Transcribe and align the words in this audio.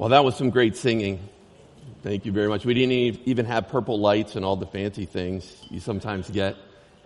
Well, 0.00 0.08
that 0.08 0.24
was 0.24 0.34
some 0.34 0.48
great 0.48 0.78
singing. 0.78 1.28
Thank 2.02 2.24
you 2.24 2.32
very 2.32 2.48
much. 2.48 2.64
We 2.64 2.72
didn't 2.72 3.20
even 3.26 3.44
have 3.44 3.68
purple 3.68 4.00
lights 4.00 4.34
and 4.34 4.46
all 4.46 4.56
the 4.56 4.64
fancy 4.64 5.04
things 5.04 5.54
you 5.68 5.78
sometimes 5.78 6.30
get 6.30 6.56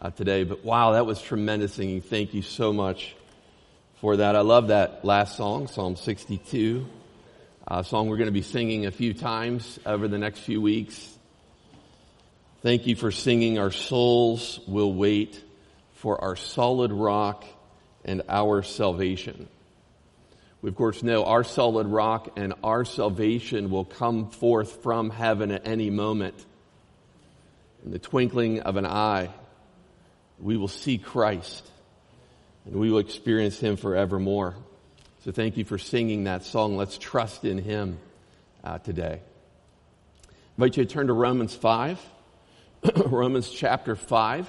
uh, 0.01 0.11
today, 0.11 0.45
but 0.45 0.65
wow, 0.65 0.93
that 0.93 1.05
was 1.05 1.21
tremendous 1.21 1.75
singing. 1.75 2.03
Thank 2.03 2.35
you 2.35 2.43
so 2.43 2.73
much 2.73 3.17
for 4.01 4.19
that. 4.19 4.37
I 4.37 4.43
love 4.43 4.69
that 4.69 5.05
last 5.05 5.37
song, 5.37 5.67
Psalm 5.67 5.97
62, 5.97 6.87
a 7.67 7.83
song 7.83 8.07
we're 8.07 8.17
going 8.17 8.29
to 8.29 8.33
be 8.33 8.43
singing 8.43 8.87
a 8.87 8.93
few 8.93 9.13
times 9.13 9.81
over 9.85 10.07
the 10.07 10.19
next 10.19 10.39
few 10.39 10.61
weeks. 10.61 11.19
Thank 12.63 12.87
you 12.87 12.95
for 12.95 13.11
singing. 13.11 13.59
Our 13.59 13.73
souls 13.73 14.61
will 14.69 14.95
wait 14.95 15.43
for 15.95 16.23
our 16.23 16.37
solid 16.37 16.93
rock 16.93 17.45
and 18.05 18.23
our 18.29 18.63
salvation. 18.63 19.49
We, 20.65 20.71
of 20.71 20.77
course, 20.77 21.03
know 21.03 21.27
our 21.27 21.45
solid 21.45 21.89
rock 21.89 22.31
and 22.37 22.55
our 22.65 22.87
salvation 22.87 23.69
will 23.69 23.85
come 23.85 24.31
forth 24.31 24.83
from 24.83 25.11
heaven 25.11 25.51
at 25.51 25.69
any 25.69 25.91
moment. 25.91 26.43
In 27.85 27.91
the 27.91 27.99
twinkling 27.99 28.61
of 28.61 28.77
an 28.77 28.87
eye, 28.87 29.29
we 30.41 30.57
will 30.57 30.69
see 30.69 30.97
Christ 30.97 31.71
and 32.65 32.77
we 32.77 32.91
will 32.91 33.01
experience 33.01 33.61
Him 33.61 33.77
forevermore. 33.77 34.55
So 35.27 35.33
thank 35.33 35.59
you 35.59 35.67
for 35.67 35.77
singing 35.77 36.25
that 36.25 36.45
song. 36.45 36.79
Let's 36.79 36.97
trust 36.97 37.45
in 37.45 37.59
Him 37.59 37.99
uh, 38.65 38.79
today. 38.79 39.21
I 39.21 40.31
invite 40.57 40.79
you 40.79 40.87
to 40.87 40.91
turn 40.91 41.09
to 41.09 41.13
Romans 41.13 41.55
5, 41.55 42.01
Romans 43.09 43.51
chapter 43.51 43.97
5, 43.97 44.49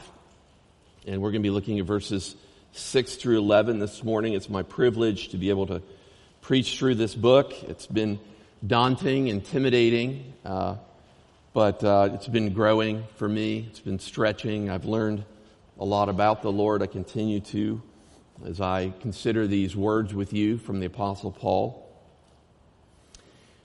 and 1.07 1.21
we're 1.21 1.31
going 1.31 1.43
to 1.43 1.45
be 1.45 1.51
looking 1.51 1.77
at 1.77 1.85
verses 1.85 2.37
6 2.71 3.15
through 3.15 3.39
11 3.39 3.79
this 3.79 4.01
morning. 4.01 4.31
It's 4.31 4.49
my 4.49 4.63
privilege 4.63 5.27
to 5.29 5.37
be 5.37 5.49
able 5.49 5.67
to 5.67 5.81
preach 6.45 6.77
through 6.77 6.94
this 6.94 7.16
book. 7.16 7.55
It's 7.63 7.88
been 7.88 8.20
daunting, 8.66 9.30
intimidating, 9.30 10.31
uh, 10.45 10.76
but 11.54 11.84
uh, 11.84 12.09
it's 12.13 12.27
been 12.27 12.54
growing 12.54 13.04
for 13.15 13.27
me. 13.27 13.65
It's 13.71 13.79
been 13.79 13.98
stretching. 13.98 14.70
I've 14.70 14.85
learned 14.85 15.26
a 15.79 15.85
lot 15.85 16.07
about 16.07 16.43
the 16.43 16.52
Lord. 16.52 16.84
I 16.84 16.85
continue 16.85 17.40
to 17.40 17.82
as 18.46 18.62
I 18.62 18.93
consider 19.02 19.48
these 19.48 19.76
words 19.76 20.13
with 20.13 20.34
you 20.34 20.60
from 20.60 20.79
the 20.79 20.85
Apostle 20.85 21.32
Paul. 21.32 21.84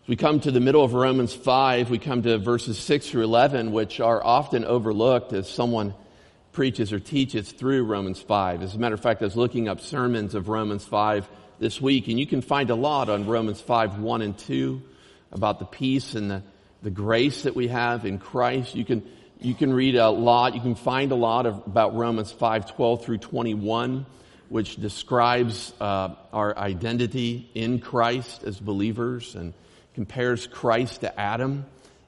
As 0.05 0.09
we 0.09 0.17
come 0.17 0.41
to 0.41 0.51
the 0.51 0.61
middle 0.61 0.83
of 0.83 0.95
Romans 0.95 1.35
5, 1.35 1.91
we 1.91 1.99
come 1.99 2.23
to 2.23 2.39
verses 2.39 2.79
6 2.79 3.11
through 3.11 3.25
11, 3.25 3.73
which 3.73 4.01
are 4.01 4.25
often 4.25 4.65
overlooked 4.65 5.35
as 5.35 5.51
someone 5.51 5.93
preaches 6.53 6.95
or 6.95 6.99
teaches 6.99 7.53
through 7.53 7.85
Romans 7.85 8.23
5. 8.23 8.63
As 8.63 8.75
a 8.75 8.79
matter 8.79 8.95
of 8.95 9.03
fact, 9.03 9.21
I 9.21 9.27
was 9.27 9.37
looking 9.37 9.69
up 9.69 9.83
sermons 9.83 10.35
of 10.35 10.49
Romans 10.49 10.87
5 10.87 11.29
this 11.61 11.79
week, 11.79 12.09
and 12.09 12.19
you 12.19 12.27
can 12.27 12.41
find 12.41 12.71
a 12.71 12.75
lot 12.75 13.11
on 13.11 13.27
Romans 13.27 13.61
5, 13.61 13.99
1 13.99 14.23
and 14.23 14.37
2 14.37 14.81
about 15.31 15.59
the 15.59 15.67
peace 15.67 16.15
and 16.15 16.31
the, 16.31 16.43
the 16.83 16.91
grace 16.91 17.43
that 17.43 17.55
we 17.55 17.69
have 17.69 18.07
in 18.07 18.19
Christ. 18.19 18.75
You 18.75 18.85
can, 18.87 19.07
you 19.39 19.55
can 19.55 19.73
read 19.73 19.95
a 19.95 20.09
lot, 20.09 20.55
you 20.55 20.63
can 20.63 20.75
find 20.75 21.13
a 21.13 21.17
lot 21.17 21.45
of, 21.45 21.67
about 21.67 21.95
Romans 21.95 22.33
5, 22.33 22.75
12 22.75 23.05
through 23.05 23.19
21, 23.19 24.07
which 24.49 24.77
describes 24.77 25.75
uh, 25.83 26.15
our 26.33 26.57
identity 26.57 27.51
in 27.55 27.79
Christ 27.79 28.43
as 28.43 28.59
believers 28.59 29.35
and 29.35 29.53
compares 29.95 30.47
Christ 30.47 31.03
to 31.03 31.21
Adam. 31.21 31.67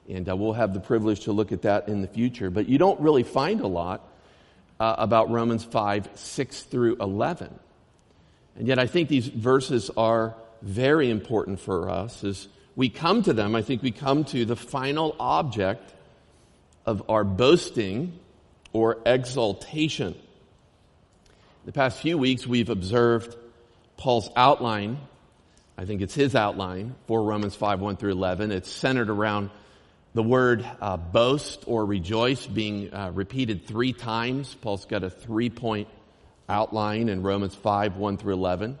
And 0.09 0.27
uh, 0.27 0.35
we'll 0.35 0.53
have 0.53 0.73
the 0.73 0.79
privilege 0.79 1.21
to 1.25 1.31
look 1.31 1.51
at 1.51 1.61
that 1.61 1.89
in 1.89 2.01
the 2.01 2.07
future. 2.07 2.49
But 2.49 2.67
you 2.67 2.79
don't 2.79 2.99
really 2.99 3.23
find 3.23 3.61
a 3.61 3.67
lot 3.67 4.01
uh, 4.79 4.95
about 4.97 5.29
Romans 5.29 5.63
5, 5.63 6.09
6 6.15 6.63
through 6.63 6.95
11. 6.99 7.59
And 8.55 8.67
yet 8.67 8.79
I 8.79 8.87
think 8.87 9.09
these 9.09 9.27
verses 9.27 9.89
are 9.97 10.35
very 10.61 11.09
important 11.09 11.59
for 11.59 11.89
us 11.89 12.23
as 12.23 12.47
we 12.75 12.89
come 12.89 13.23
to 13.23 13.33
them. 13.33 13.55
I 13.55 13.61
think 13.61 13.81
we 13.81 13.91
come 13.91 14.23
to 14.25 14.45
the 14.45 14.55
final 14.55 15.15
object 15.19 15.93
of 16.85 17.09
our 17.09 17.23
boasting 17.23 18.19
or 18.71 18.97
exaltation. 19.05 20.15
The 21.65 21.71
past 21.71 21.99
few 21.99 22.17
weeks 22.17 22.45
we've 22.45 22.69
observed 22.69 23.35
Paul's 23.97 24.29
outline. 24.35 24.97
I 25.77 25.85
think 25.85 26.01
it's 26.01 26.13
his 26.13 26.35
outline 26.35 26.95
for 27.07 27.23
Romans 27.23 27.55
5, 27.55 27.79
1 27.79 27.97
through 27.97 28.11
11. 28.11 28.51
It's 28.51 28.71
centered 28.71 29.09
around 29.09 29.49
the 30.13 30.23
word 30.23 30.65
uh, 30.81 30.97
boast 30.97 31.63
or 31.67 31.85
rejoice 31.85 32.45
being 32.45 32.93
uh, 32.93 33.11
repeated 33.13 33.65
three 33.65 33.93
times. 33.93 34.53
Paul's 34.55 34.85
got 34.85 35.03
a 35.03 35.09
three 35.09 35.49
point 35.49 35.87
outline 36.49 37.09
in 37.09 37.23
Romans 37.23 37.55
5, 37.55 37.97
1 37.97 38.17
through 38.17 38.33
11. 38.33 38.79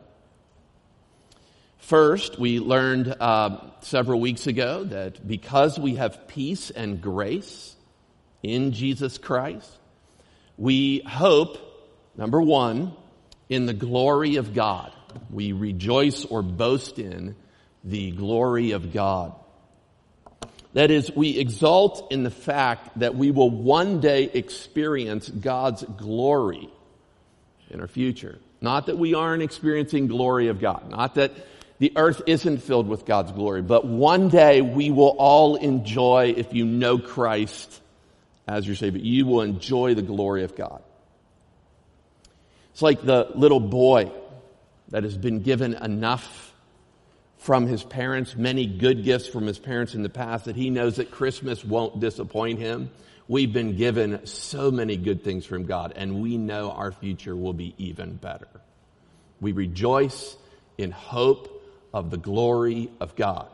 First, 1.77 2.39
we 2.39 2.59
learned 2.59 3.13
uh, 3.19 3.57
several 3.81 4.19
weeks 4.19 4.47
ago 4.47 4.85
that 4.85 5.27
because 5.27 5.77
we 5.77 5.95
have 5.95 6.27
peace 6.27 6.69
and 6.69 7.01
grace 7.01 7.75
in 8.41 8.71
Jesus 8.71 9.17
Christ, 9.17 9.69
we 10.57 10.99
hope, 10.99 11.57
number 12.15 12.41
one, 12.41 12.93
in 13.49 13.65
the 13.65 13.73
glory 13.73 14.37
of 14.37 14.53
God. 14.53 14.93
We 15.29 15.51
rejoice 15.51 16.25
or 16.25 16.41
boast 16.41 16.99
in 16.99 17.35
the 17.83 18.11
glory 18.11 18.71
of 18.71 18.93
God. 18.93 19.35
That 20.73 20.89
is, 20.89 21.11
we 21.15 21.37
exult 21.37 22.11
in 22.11 22.23
the 22.23 22.31
fact 22.31 22.97
that 22.99 23.15
we 23.15 23.29
will 23.29 23.49
one 23.49 23.99
day 23.99 24.23
experience 24.23 25.29
God's 25.29 25.83
glory 25.83 26.69
in 27.73 27.81
our 27.81 27.87
future. 27.87 28.39
Not 28.61 28.85
that 28.85 28.97
we 28.97 29.13
aren't 29.13 29.43
experiencing 29.43 30.07
glory 30.07 30.47
of 30.47 30.59
God. 30.59 30.89
Not 30.89 31.15
that 31.15 31.31
the 31.79 31.91
earth 31.95 32.21
isn't 32.27 32.59
filled 32.59 32.87
with 32.87 33.05
God's 33.05 33.31
glory, 33.31 33.61
but 33.61 33.85
one 33.85 34.29
day 34.29 34.61
we 34.61 34.91
will 34.91 35.15
all 35.17 35.55
enjoy, 35.55 36.33
if 36.37 36.53
you 36.53 36.65
know 36.65 36.97
Christ 36.97 37.81
as 38.47 38.67
your 38.67 38.75
Savior, 38.75 39.01
you 39.01 39.25
will 39.25 39.41
enjoy 39.41 39.95
the 39.95 40.01
glory 40.01 40.43
of 40.43 40.55
God. 40.55 40.81
It's 42.71 42.81
like 42.81 43.01
the 43.03 43.29
little 43.35 43.59
boy 43.59 44.11
that 44.89 45.03
has 45.03 45.17
been 45.17 45.41
given 45.41 45.73
enough 45.75 46.53
from 47.37 47.67
his 47.67 47.83
parents, 47.83 48.35
many 48.35 48.65
good 48.65 49.03
gifts 49.03 49.27
from 49.27 49.45
his 49.45 49.59
parents 49.59 49.95
in 49.95 50.03
the 50.03 50.09
past 50.09 50.45
that 50.45 50.55
he 50.55 50.69
knows 50.69 50.97
that 50.97 51.11
Christmas 51.11 51.63
won't 51.63 51.99
disappoint 51.99 52.59
him. 52.59 52.89
We've 53.27 53.53
been 53.53 53.77
given 53.77 54.25
so 54.25 54.69
many 54.69 54.97
good 54.97 55.23
things 55.23 55.45
from 55.45 55.65
God, 55.65 55.93
and 55.95 56.21
we 56.21 56.37
know 56.37 56.71
our 56.71 56.91
future 56.91 57.35
will 57.35 57.53
be 57.53 57.73
even 57.77 58.15
better. 58.15 58.47
We 59.39 59.53
rejoice 59.53 60.35
in 60.77 60.91
hope 60.91 61.61
of 61.93 62.09
the 62.09 62.17
glory 62.17 62.89
of 62.99 63.15
God. 63.15 63.47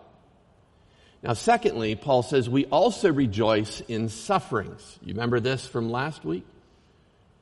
Now, 1.21 1.33
secondly, 1.33 1.95
Paul 1.95 2.23
says 2.23 2.49
we 2.49 2.65
also 2.67 3.11
rejoice 3.11 3.81
in 3.81 4.09
sufferings. 4.09 4.97
You 5.01 5.13
remember 5.13 5.39
this 5.39 5.67
from 5.67 5.91
last 5.91 6.23
week? 6.23 6.45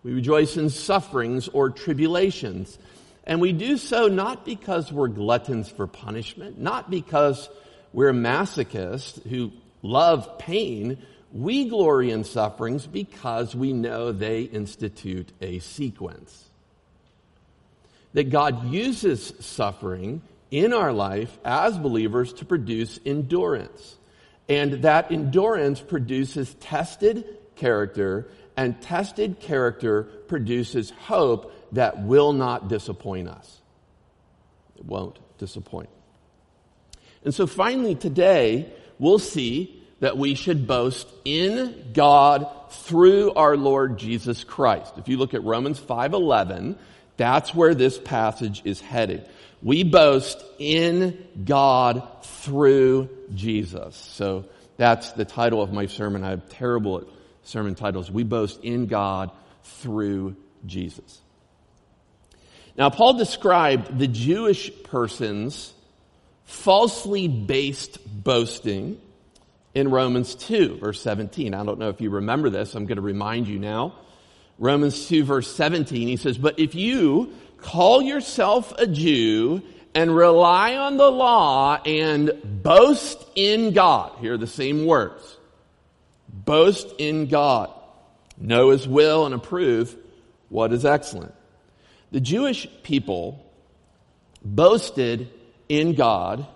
We 0.03 0.13
rejoice 0.13 0.57
in 0.57 0.69
sufferings 0.69 1.47
or 1.47 1.69
tribulations. 1.69 2.77
And 3.23 3.39
we 3.39 3.51
do 3.51 3.77
so 3.77 4.07
not 4.07 4.45
because 4.45 4.91
we're 4.91 5.09
gluttons 5.09 5.69
for 5.69 5.85
punishment, 5.85 6.59
not 6.59 6.89
because 6.89 7.49
we're 7.93 8.13
masochists 8.13 9.21
who 9.27 9.51
love 9.81 10.39
pain, 10.39 10.97
we 11.31 11.65
glory 11.65 12.11
in 12.11 12.23
sufferings 12.23 12.87
because 12.87 13.55
we 13.55 13.73
know 13.73 14.11
they 14.11 14.43
institute 14.43 15.31
a 15.41 15.59
sequence. 15.59 16.45
That 18.13 18.29
God 18.29 18.71
uses 18.71 19.33
suffering 19.39 20.21
in 20.49 20.73
our 20.73 20.93
life 20.93 21.37
as 21.43 21.77
believers 21.77 22.33
to 22.33 22.45
produce 22.45 22.99
endurance. 23.05 23.97
And 24.49 24.83
that 24.83 25.11
endurance 25.11 25.81
produces 25.81 26.53
tested 26.55 27.25
character, 27.55 28.29
and 28.55 28.81
tested 28.81 29.39
character 29.39 30.03
produces 30.27 30.91
hope 30.91 31.53
that 31.73 32.03
will 32.03 32.31
not 32.31 32.69
disappoint 32.69 33.27
us. 33.27 33.61
It 34.77 34.85
won't 34.85 35.19
disappoint. 35.37 35.89
And 37.25 37.33
so 37.33 37.45
finally 37.45 37.95
today, 37.95 38.71
we'll 38.99 39.19
see 39.19 39.83
that 39.99 40.17
we 40.17 40.35
should 40.35 40.67
boast 40.67 41.07
in 41.25 41.91
God 41.93 42.47
through 42.69 43.33
our 43.33 43.57
Lord 43.57 43.97
Jesus 43.97 44.43
Christ. 44.43 44.93
If 44.97 45.07
you 45.07 45.17
look 45.17 45.33
at 45.33 45.43
Romans 45.43 45.79
5:11, 45.79 46.77
that's 47.17 47.53
where 47.55 47.73
this 47.73 47.97
passage 47.97 48.61
is 48.63 48.79
headed. 48.79 49.27
We 49.63 49.83
boast 49.83 50.43
in 50.59 51.17
God 51.43 52.07
through 52.21 53.09
Jesus. 53.33 53.95
So 53.95 54.45
that's 54.77 55.11
the 55.13 55.25
title 55.25 55.61
of 55.61 55.73
my 55.73 55.87
sermon. 55.87 56.23
I 56.23 56.29
have 56.29 56.47
terrible 56.49 57.03
sermon 57.43 57.73
titles. 57.73 58.11
We 58.11 58.23
boast 58.23 58.63
in 58.63 58.85
God 58.85 59.31
through 59.63 60.35
Jesus. 60.65 61.21
Now, 62.77 62.91
Paul 62.91 63.13
described 63.13 63.97
the 63.97 64.07
Jewish 64.07 64.71
person's 64.83 65.73
falsely 66.45 67.27
based 67.27 67.97
boasting 68.23 69.01
in 69.77 69.91
Romans 69.91 70.33
2, 70.33 70.79
verse 70.79 70.99
17. 71.01 71.53
I 71.53 71.63
don't 71.63 71.77
know 71.77 71.89
if 71.89 72.01
you 72.01 72.09
remember 72.09 72.49
this. 72.49 72.73
I'm 72.73 72.87
going 72.87 72.95
to 72.95 73.01
remind 73.01 73.47
you 73.47 73.59
now. 73.59 73.93
Romans 74.57 75.07
2, 75.07 75.23
verse 75.23 75.55
17, 75.55 76.07
he 76.07 76.17
says, 76.17 76.35
But 76.35 76.57
if 76.57 76.73
you 76.73 77.31
call 77.57 78.01
yourself 78.01 78.73
a 78.79 78.87
Jew 78.87 79.61
and 79.93 80.15
rely 80.15 80.77
on 80.77 80.97
the 80.97 81.11
law 81.11 81.79
and 81.85 82.31
boast 82.43 83.23
in 83.35 83.71
God. 83.71 84.17
Here 84.19 84.33
are 84.33 84.37
the 84.37 84.47
same 84.47 84.87
words. 84.87 85.37
Boast 86.27 86.87
in 86.97 87.27
God. 87.27 87.71
Know 88.35 88.71
his 88.71 88.87
will 88.87 89.27
and 89.27 89.35
approve 89.35 89.95
what 90.49 90.73
is 90.73 90.85
excellent. 90.85 91.35
The 92.11 92.19
Jewish 92.19 92.67
people 92.81 93.45
boasted 94.43 95.29
in 95.69 95.93
God 95.93 96.47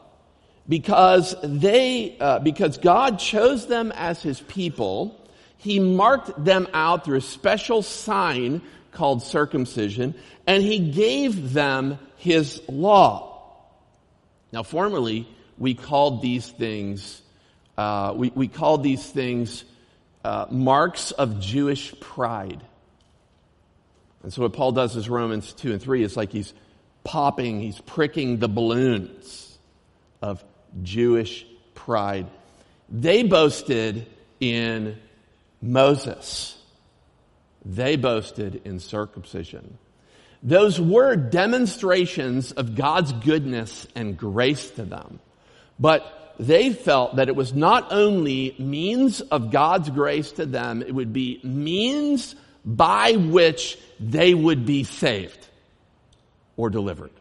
because 0.71 1.35
they, 1.43 2.15
uh, 2.21 2.39
because 2.39 2.77
God 2.77 3.19
chose 3.19 3.67
them 3.67 3.91
as 3.91 4.23
his 4.23 4.39
people. 4.39 5.19
He 5.57 5.81
marked 5.81 6.45
them 6.45 6.65
out 6.73 7.03
through 7.03 7.17
a 7.17 7.21
special 7.21 7.81
sign 7.81 8.61
called 8.93 9.21
circumcision, 9.21 10.15
and 10.47 10.63
he 10.63 10.79
gave 10.79 11.51
them 11.51 11.99
his 12.15 12.61
law. 12.69 13.53
Now, 14.53 14.63
formerly, 14.63 15.27
we 15.57 15.73
called 15.73 16.21
these 16.21 16.49
things, 16.49 17.21
uh, 17.77 18.13
we, 18.15 18.31
we 18.33 18.47
called 18.47 18.81
these 18.81 19.05
things 19.05 19.65
uh, 20.23 20.45
marks 20.49 21.11
of 21.11 21.41
Jewish 21.41 21.93
pride. 21.99 22.63
And 24.23 24.31
so 24.31 24.43
what 24.43 24.53
Paul 24.53 24.71
does 24.71 24.95
is 24.95 25.09
Romans 25.09 25.51
2 25.51 25.73
and 25.73 25.81
3, 25.81 26.01
it's 26.05 26.15
like 26.15 26.31
he's 26.31 26.53
popping, 27.03 27.59
he's 27.59 27.81
pricking 27.81 28.37
the 28.37 28.47
balloons 28.47 29.57
of 30.21 30.41
Jewish 30.83 31.45
pride. 31.75 32.27
They 32.89 33.23
boasted 33.23 34.07
in 34.39 34.97
Moses. 35.61 36.57
They 37.65 37.95
boasted 37.95 38.61
in 38.65 38.79
circumcision. 38.79 39.77
Those 40.43 40.79
were 40.79 41.15
demonstrations 41.15 42.51
of 42.51 42.75
God's 42.75 43.11
goodness 43.13 43.87
and 43.95 44.17
grace 44.17 44.71
to 44.71 44.83
them. 44.83 45.19
But 45.79 46.35
they 46.39 46.73
felt 46.73 47.17
that 47.17 47.29
it 47.29 47.35
was 47.35 47.53
not 47.53 47.91
only 47.91 48.55
means 48.57 49.21
of 49.21 49.51
God's 49.51 49.89
grace 49.91 50.31
to 50.33 50.45
them, 50.45 50.81
it 50.81 50.93
would 50.93 51.13
be 51.13 51.39
means 51.43 52.35
by 52.65 53.13
which 53.13 53.77
they 53.99 54.33
would 54.33 54.65
be 54.65 54.83
saved 54.83 55.47
or 56.57 56.69
delivered. 56.69 57.11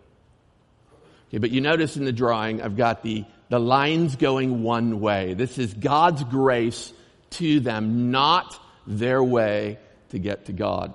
Okay, 1.29 1.39
but 1.39 1.51
you 1.51 1.61
notice 1.61 1.97
in 1.97 2.05
the 2.05 2.13
drawing, 2.13 2.63
I've 2.63 2.77
got 2.77 3.03
the, 3.03 3.25
the 3.51 3.59
lines 3.59 4.17
going 4.17 4.63
one 4.63 5.01
way. 5.01 5.35
This 5.35 5.59
is 5.59 5.75
God's 5.75 6.25
grace 6.25 6.93
to 7.31 7.61
them, 7.61 8.11
not 8.11 8.59
their 8.87 9.23
way 9.23 9.79
to 10.11 10.19
get 10.19 10.47
to 10.47 10.53
God. 10.53 10.95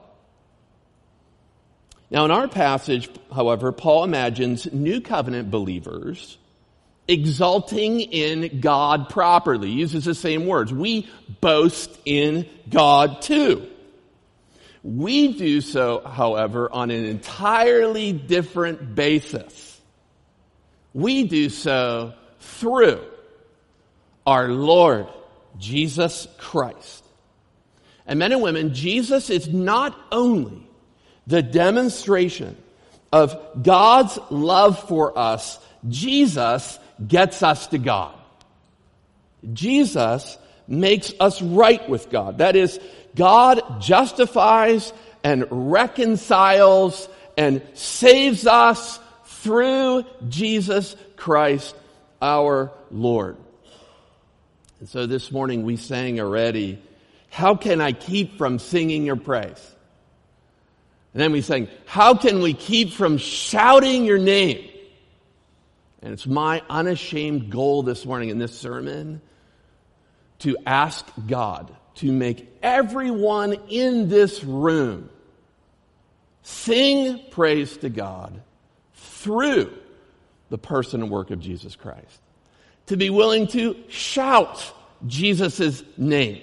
Now, 2.09 2.25
in 2.25 2.31
our 2.31 2.47
passage, 2.47 3.09
however, 3.33 3.71
Paul 3.71 4.05
imagines 4.05 4.71
new 4.71 5.01
covenant 5.01 5.51
believers 5.51 6.37
exulting 7.07 7.99
in 7.99 8.61
God 8.61 9.09
properly. 9.09 9.67
He 9.67 9.79
uses 9.79 10.05
the 10.05 10.15
same 10.15 10.45
words. 10.45 10.73
We 10.73 11.09
boast 11.41 11.91
in 12.05 12.47
God 12.69 13.21
too. 13.21 13.67
We 14.81 15.33
do 15.33 15.61
so, 15.61 16.01
however, 16.05 16.71
on 16.71 16.89
an 16.89 17.05
entirely 17.05 18.13
different 18.13 18.95
basis. 18.95 19.81
We 20.93 21.27
do 21.27 21.49
so 21.49 22.13
through 22.45 23.01
our 24.25 24.47
Lord 24.47 25.07
Jesus 25.57 26.27
Christ. 26.37 27.03
And 28.07 28.19
men 28.19 28.31
and 28.31 28.41
women, 28.41 28.73
Jesus 28.73 29.29
is 29.29 29.47
not 29.47 29.97
only 30.11 30.67
the 31.27 31.41
demonstration 31.41 32.55
of 33.11 33.35
God's 33.61 34.19
love 34.29 34.87
for 34.87 35.17
us, 35.17 35.59
Jesus 35.87 36.79
gets 37.05 37.41
us 37.41 37.67
to 37.67 37.77
God. 37.77 38.15
Jesus 39.53 40.37
makes 40.67 41.13
us 41.19 41.41
right 41.41 41.87
with 41.89 42.09
God. 42.09 42.39
That 42.39 42.55
is, 42.55 42.79
God 43.15 43.81
justifies 43.81 44.91
and 45.23 45.45
reconciles 45.49 47.07
and 47.37 47.61
saves 47.73 48.45
us 48.45 48.99
through 49.25 50.05
Jesus 50.27 50.95
Christ 51.15 51.75
our 52.21 52.71
Lord. 52.91 53.37
And 54.79 54.89
so 54.89 55.05
this 55.05 55.31
morning 55.31 55.63
we 55.63 55.77
sang 55.77 56.19
already, 56.19 56.81
how 57.29 57.55
can 57.55 57.81
I 57.81 57.91
keep 57.91 58.37
from 58.37 58.59
singing 58.59 59.03
your 59.03 59.15
praise? 59.15 59.75
And 61.13 61.21
then 61.21 61.31
we 61.31 61.41
sang, 61.41 61.69
how 61.85 62.15
can 62.15 62.41
we 62.41 62.53
keep 62.53 62.91
from 62.91 63.17
shouting 63.17 64.05
your 64.05 64.17
name? 64.17 64.69
And 66.01 66.13
it's 66.13 66.27
my 66.27 66.61
unashamed 66.69 67.49
goal 67.49 67.83
this 67.83 68.05
morning 68.05 68.29
in 68.29 68.37
this 68.37 68.57
sermon 68.57 69.21
to 70.39 70.57
ask 70.65 71.05
God 71.25 71.73
to 71.95 72.11
make 72.11 72.47
everyone 72.61 73.53
in 73.69 74.09
this 74.09 74.43
room 74.43 75.09
sing 76.43 77.21
praise 77.31 77.77
to 77.77 77.89
God 77.89 78.41
through 78.93 79.73
the 80.49 80.57
person 80.57 81.01
and 81.01 81.11
work 81.11 81.31
of 81.31 81.39
Jesus 81.39 81.75
Christ. 81.75 82.21
To 82.87 82.97
be 82.97 83.09
willing 83.09 83.47
to 83.47 83.75
shout 83.89 84.73
Jesus' 85.07 85.83
name 85.97 86.41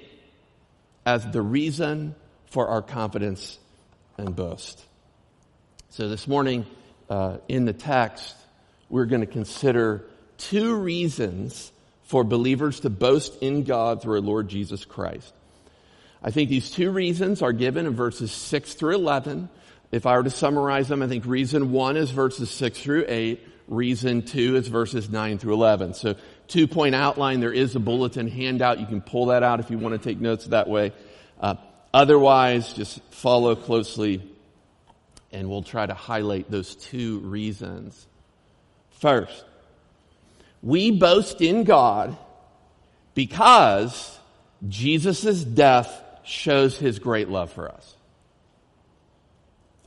as 1.06 1.28
the 1.30 1.42
reason 1.42 2.14
for 2.46 2.68
our 2.68 2.82
confidence 2.82 3.58
and 4.18 4.34
boast. 4.34 4.84
So 5.90 6.08
this 6.08 6.26
morning, 6.26 6.66
uh, 7.08 7.38
in 7.48 7.64
the 7.64 7.72
text, 7.72 8.34
we're 8.88 9.06
going 9.06 9.20
to 9.20 9.26
consider 9.26 10.04
two 10.38 10.74
reasons 10.76 11.72
for 12.04 12.24
believers 12.24 12.80
to 12.80 12.90
boast 12.90 13.42
in 13.42 13.64
God 13.64 14.02
through 14.02 14.14
our 14.14 14.20
Lord 14.20 14.48
Jesus 14.48 14.84
Christ. 14.84 15.32
I 16.22 16.30
think 16.30 16.50
these 16.50 16.70
two 16.70 16.90
reasons 16.90 17.42
are 17.42 17.52
given 17.52 17.86
in 17.86 17.94
verses 17.94 18.30
6 18.30 18.74
through 18.74 18.94
11. 18.94 19.48
If 19.90 20.06
I 20.06 20.16
were 20.16 20.22
to 20.22 20.30
summarize 20.30 20.88
them, 20.88 21.02
I 21.02 21.08
think 21.08 21.26
reason 21.26 21.72
one 21.72 21.96
is 21.96 22.10
verses 22.10 22.50
6 22.50 22.78
through 22.80 23.06
8. 23.08 23.48
Reason 23.68 24.22
two 24.22 24.56
is 24.56 24.68
verses 24.68 25.08
9 25.08 25.38
through 25.38 25.54
11. 25.54 25.94
So 25.94 26.16
two 26.48 26.66
point 26.66 26.94
outline. 26.94 27.40
There 27.40 27.52
is 27.52 27.74
a 27.76 27.80
bulletin 27.80 28.28
handout. 28.28 28.80
You 28.80 28.86
can 28.86 29.00
pull 29.00 29.26
that 29.26 29.42
out 29.42 29.60
if 29.60 29.70
you 29.70 29.78
want 29.78 29.94
to 29.94 29.98
take 29.98 30.20
notes 30.20 30.46
that 30.46 30.68
way. 30.68 30.92
Uh, 31.40 31.54
otherwise, 31.94 32.72
just 32.72 33.00
follow 33.10 33.54
closely 33.54 34.28
and 35.32 35.48
we'll 35.48 35.62
try 35.62 35.86
to 35.86 35.94
highlight 35.94 36.50
those 36.50 36.76
two 36.76 37.20
reasons. 37.20 38.06
First, 39.00 39.44
we 40.62 40.90
boast 40.90 41.40
in 41.40 41.64
God 41.64 42.16
because 43.14 44.18
Jesus' 44.68 45.42
death 45.42 46.02
shows 46.24 46.78
his 46.78 46.98
great 46.98 47.28
love 47.28 47.50
for 47.50 47.68
us. 47.68 47.96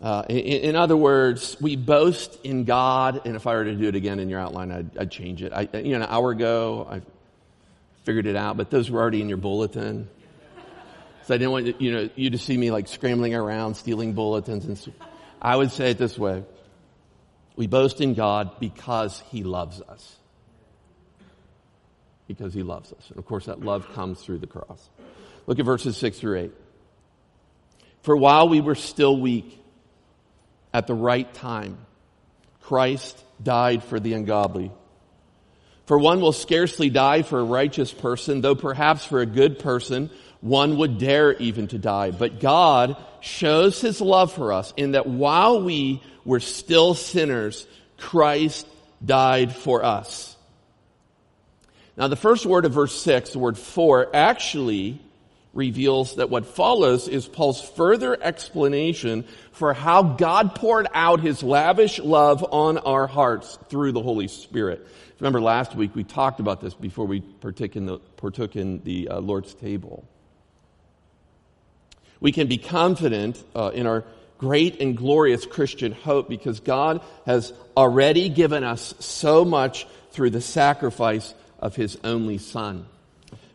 Uh, 0.01 0.23
in, 0.29 0.37
in, 0.37 0.75
other 0.75 0.97
words, 0.97 1.55
we 1.61 1.75
boast 1.75 2.37
in 2.43 2.65
God, 2.65 3.21
and 3.25 3.35
if 3.35 3.47
I 3.47 3.55
were 3.55 3.63
to 3.63 3.75
do 3.75 3.87
it 3.87 3.95
again 3.95 4.19
in 4.19 4.29
your 4.29 4.39
outline, 4.39 4.71
I'd, 4.71 4.97
I'd 4.97 5.11
change 5.11 5.41
it. 5.41 5.53
I, 5.53 5.69
you 5.73 5.97
know, 5.97 6.03
an 6.03 6.09
hour 6.09 6.31
ago, 6.31 6.87
I 6.89 7.01
figured 8.03 8.27
it 8.27 8.35
out, 8.35 8.57
but 8.57 8.69
those 8.69 8.91
were 8.91 8.99
already 8.99 9.21
in 9.21 9.29
your 9.29 9.37
bulletin. 9.37 10.09
So 11.23 11.33
I 11.33 11.37
didn't 11.37 11.51
want 11.51 11.81
you 11.81 11.91
know 11.91 12.09
you 12.15 12.29
to 12.29 12.37
see 12.37 12.55
me 12.55 12.69
like 12.69 12.87
scrambling 12.87 13.33
around, 13.33 13.75
stealing 13.75 14.13
bulletins, 14.13 14.65
and 14.65 14.93
I 15.41 15.55
would 15.55 15.71
say 15.71 15.89
it 15.89 15.97
this 15.97 16.19
way: 16.19 16.43
We 17.55 17.65
boast 17.65 17.99
in 17.99 18.13
God 18.13 18.59
because 18.59 19.23
He 19.31 19.43
loves 19.43 19.81
us. 19.81 20.17
Because 22.27 22.53
He 22.53 22.61
loves 22.61 22.93
us, 22.93 23.09
and 23.09 23.17
of 23.17 23.25
course, 23.25 23.45
that 23.45 23.61
love 23.61 23.91
comes 23.93 24.21
through 24.21 24.37
the 24.37 24.47
cross. 24.47 24.87
Look 25.47 25.57
at 25.57 25.65
verses 25.65 25.97
6 25.97 26.19
through 26.19 26.39
8. 26.39 26.51
For 28.01 28.15
while 28.15 28.49
we 28.49 28.61
were 28.61 28.75
still 28.75 29.19
weak, 29.19 29.59
at 30.75 30.87
the 30.87 30.93
right 30.93 31.33
time, 31.35 31.77
Christ 32.63 33.23
died 33.41 33.81
for 33.81 33.97
the 33.97 34.11
ungodly. 34.11 34.73
For 35.85 35.97
one 35.97 36.19
will 36.19 36.33
scarcely 36.33 36.89
die 36.89 37.21
for 37.21 37.39
a 37.39 37.45
righteous 37.45 37.93
person, 37.93 38.41
though 38.41 38.55
perhaps 38.55 39.05
for 39.05 39.21
a 39.21 39.25
good 39.25 39.57
person 39.57 40.09
one 40.41 40.77
would 40.79 40.97
dare 40.97 41.31
even 41.31 41.69
to 41.69 41.77
die. 41.77 42.11
But 42.11 42.41
God 42.41 42.97
shows 43.21 43.79
his 43.79 44.01
love 44.01 44.33
for 44.33 44.51
us 44.51 44.73
in 44.75 44.91
that 44.91 45.07
while 45.07 45.63
we 45.63 46.03
were 46.25 46.41
still 46.41 46.93
sinners, 46.93 47.65
Christ 47.97 48.67
died 49.03 49.55
for 49.55 49.81
us. 49.85 50.35
Now 51.95 52.09
the 52.09 52.17
first 52.17 52.45
word 52.45 52.65
of 52.65 52.73
verse 52.73 53.01
6, 53.01 53.29
the 53.29 53.39
word 53.39 53.57
for, 53.57 54.13
actually 54.13 54.99
reveals 55.55 56.17
that 56.17 56.29
what 56.29 56.45
follows 56.45 57.07
is 57.07 57.27
Paul's 57.27 57.61
further 57.61 58.15
explanation 58.21 59.25
for 59.53 59.73
how 59.73 60.03
God 60.03 60.53
poured 60.53 60.87
out 60.93 61.21
his 61.21 61.41
lavish 61.41 61.97
love 61.97 62.45
on 62.51 62.77
our 62.77 63.07
hearts 63.07 63.57
through 63.69 63.93
the 63.93 64.03
Holy 64.03 64.27
Spirit. 64.27 64.85
Remember 65.19 65.41
last 65.41 65.73
week 65.73 65.95
we 65.95 66.03
talked 66.03 66.41
about 66.41 66.59
this 66.59 66.73
before 66.73 67.07
we 67.07 67.21
partook 67.21 67.77
in 67.77 67.85
the, 67.85 67.99
partook 68.17 68.57
in 68.57 68.83
the 68.83 69.07
uh, 69.07 69.19
Lord's 69.21 69.53
table. 69.55 70.05
We 72.19 72.33
can 72.33 72.47
be 72.47 72.57
confident 72.57 73.41
uh, 73.55 73.71
in 73.73 73.87
our 73.87 74.03
great 74.37 74.81
and 74.81 74.97
glorious 74.97 75.45
Christian 75.45 75.93
hope 75.93 76.27
because 76.27 76.59
God 76.59 77.01
has 77.25 77.53
already 77.77 78.27
given 78.27 78.65
us 78.65 78.93
so 78.99 79.45
much 79.45 79.87
through 80.11 80.31
the 80.31 80.41
sacrifice 80.41 81.33
of 81.59 81.77
his 81.77 81.97
only 82.03 82.39
son. 82.39 82.87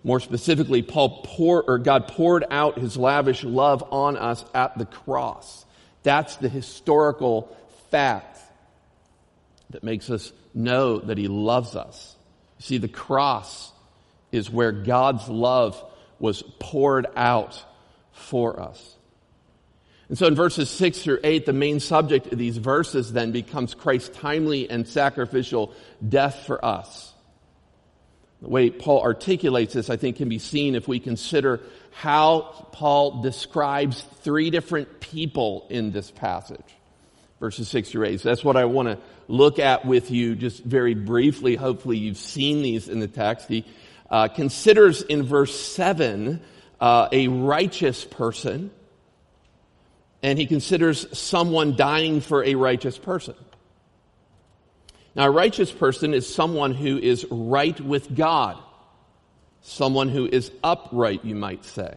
More 0.03 0.21
specifically, 0.21 0.83
Paul 0.83 1.23
poured, 1.25 1.65
or 1.69 1.79
God 1.79 2.09
poured 2.09 2.45
out 2.51 2.79
his 2.79 2.97
lavish 2.97 3.45
love 3.45 3.85
on 3.93 4.17
us 4.17 4.45
at 4.55 4.79
the 4.79 4.87
cross. 4.87 5.65
That's 6.03 6.37
the 6.37 6.49
historical 6.49 7.55
fact 7.91 8.39
that 9.71 9.85
makes 9.85 10.11
us 10.11 10.33
know 10.55 10.99
that 10.99 11.19
he 11.19 11.29
loves 11.29 11.77
us. 11.77 12.17
You 12.59 12.63
see, 12.63 12.79
the 12.79 12.89
cross 12.89 13.73
is 14.33 14.51
where 14.51 14.73
God's 14.73 15.29
love 15.29 15.83
was 16.19 16.43
poured 16.59 17.07
out 17.17 17.63
for 18.13 18.61
us. 18.61 18.97
And 20.09 20.19
so 20.19 20.27
in 20.27 20.35
verses 20.35 20.69
6 20.71 21.03
through 21.03 21.21
8, 21.23 21.47
the 21.47 21.53
main 21.53 21.79
subject 21.79 22.33
of 22.33 22.39
these 22.39 22.57
verses 22.57 23.13
then 23.13 23.33
becomes 23.33 23.75
Christ's 23.75 24.17
timely 24.19 24.69
and 24.69 24.87
sacrificial 24.87 25.73
death 26.07 26.47
for 26.47 26.65
us. 26.65 27.10
The 28.43 28.49
way 28.49 28.71
Paul 28.71 29.03
articulates 29.03 29.75
this, 29.75 29.91
I 29.91 29.97
think, 29.97 30.17
can 30.17 30.29
be 30.29 30.39
seen 30.39 30.75
if 30.75 30.89
we 30.89 30.99
consider 30.99 31.61
how 31.93 32.69
Paul 32.73 33.21
describes 33.23 34.03
three 34.23 34.51
different 34.51 35.01
people 35.01 35.67
in 35.69 35.91
this 35.91 36.11
passage. 36.11 36.65
Verses 37.39 37.69
6 37.69 37.91
through 37.91 38.07
8. 38.07 38.21
So 38.21 38.29
that's 38.29 38.45
what 38.45 38.57
I 38.57 38.65
want 38.67 38.89
to 38.89 38.99
look 39.29 39.59
at 39.59 39.85
with 39.85 40.11
you 40.11 40.35
just 40.35 40.63
very 40.63 40.95
briefly. 40.95 41.57
Hopefully 41.57 41.99
you've 41.99 42.19
seen 42.19 42.63
these 42.63 42.89
in 42.89 43.01
the 43.01 43.09
text. 43.09 43.49
He 43.49 43.65
uh, 44.11 44.29
considers 44.29 45.03
in 45.03 45.23
verse 45.23 45.59
7 45.59 46.41
uh, 46.81 47.09
a 47.13 47.29
righteous 47.29 48.05
person, 48.05 48.71
and 50.23 50.39
he 50.39 50.47
considers 50.47 51.19
someone 51.19 51.77
dying 51.77 52.21
for 52.21 52.43
a 52.45 52.55
righteous 52.55 52.97
person. 52.99 53.35
Now, 55.15 55.27
a 55.27 55.31
righteous 55.31 55.73
person 55.73 56.15
is 56.15 56.33
someone 56.33 56.73
who 56.73 56.97
is 56.97 57.27
right 57.31 57.79
with 57.81 58.15
God, 58.15 58.59
someone 59.63 60.09
who 60.09 60.27
is 60.27 60.53
upright, 60.63 61.25
you 61.25 61.35
might 61.35 61.65
say. 61.65 61.95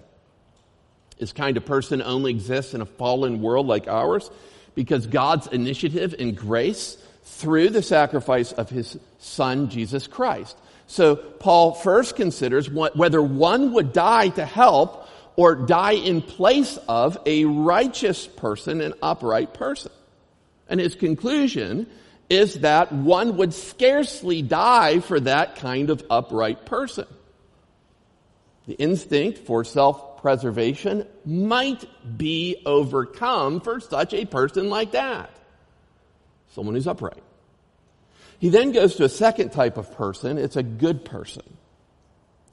This 1.20 1.32
kind 1.32 1.56
of 1.58 1.66
person 1.66 2.02
only 2.02 2.32
exists 2.32 2.74
in 2.74 2.82
a 2.82 2.86
fallen 2.86 3.42
world 3.42 3.68
like 3.68 3.88
ours 3.88 4.30
because 4.76 5.06
God's 5.06 5.48
initiative 5.48 6.16
and 6.18 6.36
grace 6.36 6.98
through 7.24 7.70
the 7.70 7.84
sacrifice 7.84 8.52
of 8.52 8.70
his 8.70 8.98
son, 9.20 9.70
Jesus 9.70 10.08
Christ. 10.08 10.58
So 10.88 11.16
Paul 11.16 11.74
first 11.74 12.16
considers 12.16 12.70
whether 12.70 13.22
one 13.22 13.74
would 13.74 13.94
die 13.94 14.30
to 14.30 14.46
help 14.46 15.08
or 15.36 15.56
die 15.56 15.94
in 15.94 16.22
place 16.22 16.78
of 16.88 17.18
a 17.26 17.46
righteous 17.46 18.28
person, 18.28 18.82
an 18.82 18.94
upright 19.02 19.54
person. 19.54 19.92
And 20.68 20.80
his 20.80 20.96
conclusion 20.96 21.88
is 22.30 22.62
that 22.62 22.92
one 22.92 23.38
would 23.38 23.54
scarcely 23.54 24.42
die 24.42 25.00
for 25.00 25.20
that 25.20 25.58
kind 25.58 25.90
of 25.90 26.04
upright 26.10 26.66
person. 26.66 27.08
The 28.66 28.76
instinct 28.76 29.40
for 29.40 29.64
self-preservation 29.64 31.06
might 31.26 31.86
be 32.18 32.62
overcome 32.66 33.60
for 33.60 33.80
such 33.80 34.14
a 34.14 34.26
person 34.26 34.70
like 34.70 34.92
that. 34.92 35.30
Someone 36.52 36.76
who's 36.76 36.88
upright. 36.88 37.22
He 38.40 38.50
then 38.50 38.72
goes 38.72 38.96
to 38.96 39.04
a 39.04 39.10
second 39.10 39.52
type 39.52 39.78
of 39.78 39.96
person. 39.96 40.38
It's 40.38 40.56
a 40.56 40.64
good 40.64 41.06
person. 41.06 41.44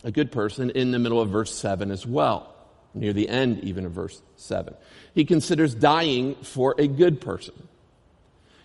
A 0.03 0.11
good 0.11 0.33
person 0.33 0.71
in 0.71 0.91
the 0.91 0.99
middle 0.99 1.21
of 1.21 1.31
verse 1.31 1.55
7 1.55 1.91
as 1.91 2.07
well, 2.07 2.55
near 2.95 3.13
the 3.13 3.29
end 3.29 3.63
even 3.65 3.85
of 3.87 3.93
verse 3.93 4.21
7. 4.37 4.75
He 5.15 5.25
considers 5.25 5.75
dying 5.75 6.37
for 6.37 6.75
a 6.79 6.87
good 6.87 7.21
person. 7.21 7.69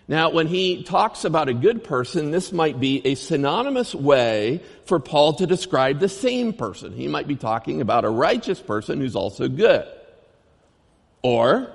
Now, 0.07 0.29
when 0.29 0.45
he 0.45 0.83
talks 0.83 1.25
about 1.25 1.49
a 1.49 1.53
good 1.53 1.83
person, 1.83 2.29
this 2.29 2.51
might 2.51 2.79
be 2.79 3.01
a 3.05 3.15
synonymous 3.15 3.95
way 3.95 4.61
for 4.85 4.99
Paul 4.99 5.33
to 5.35 5.47
describe 5.47 5.99
the 5.99 6.09
same 6.09 6.53
person. 6.53 6.93
He 6.93 7.07
might 7.07 7.27
be 7.27 7.35
talking 7.35 7.81
about 7.81 8.05
a 8.05 8.09
righteous 8.09 8.59
person 8.59 8.99
who's 8.99 9.15
also 9.15 9.47
good. 9.47 9.87
Or 11.23 11.71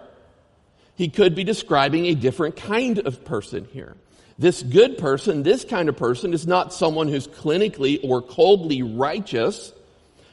he 0.94 1.08
could 1.08 1.34
be 1.34 1.42
describing 1.42 2.06
a 2.06 2.14
different 2.14 2.56
kind 2.56 3.00
of 3.00 3.24
person 3.24 3.66
here. 3.72 3.96
This 4.38 4.62
good 4.62 4.96
person, 4.96 5.42
this 5.42 5.64
kind 5.64 5.88
of 5.88 5.96
person, 5.96 6.32
is 6.32 6.46
not 6.46 6.72
someone 6.72 7.08
who's 7.08 7.26
clinically 7.26 7.98
or 8.02 8.22
coldly 8.22 8.82
righteous, 8.82 9.72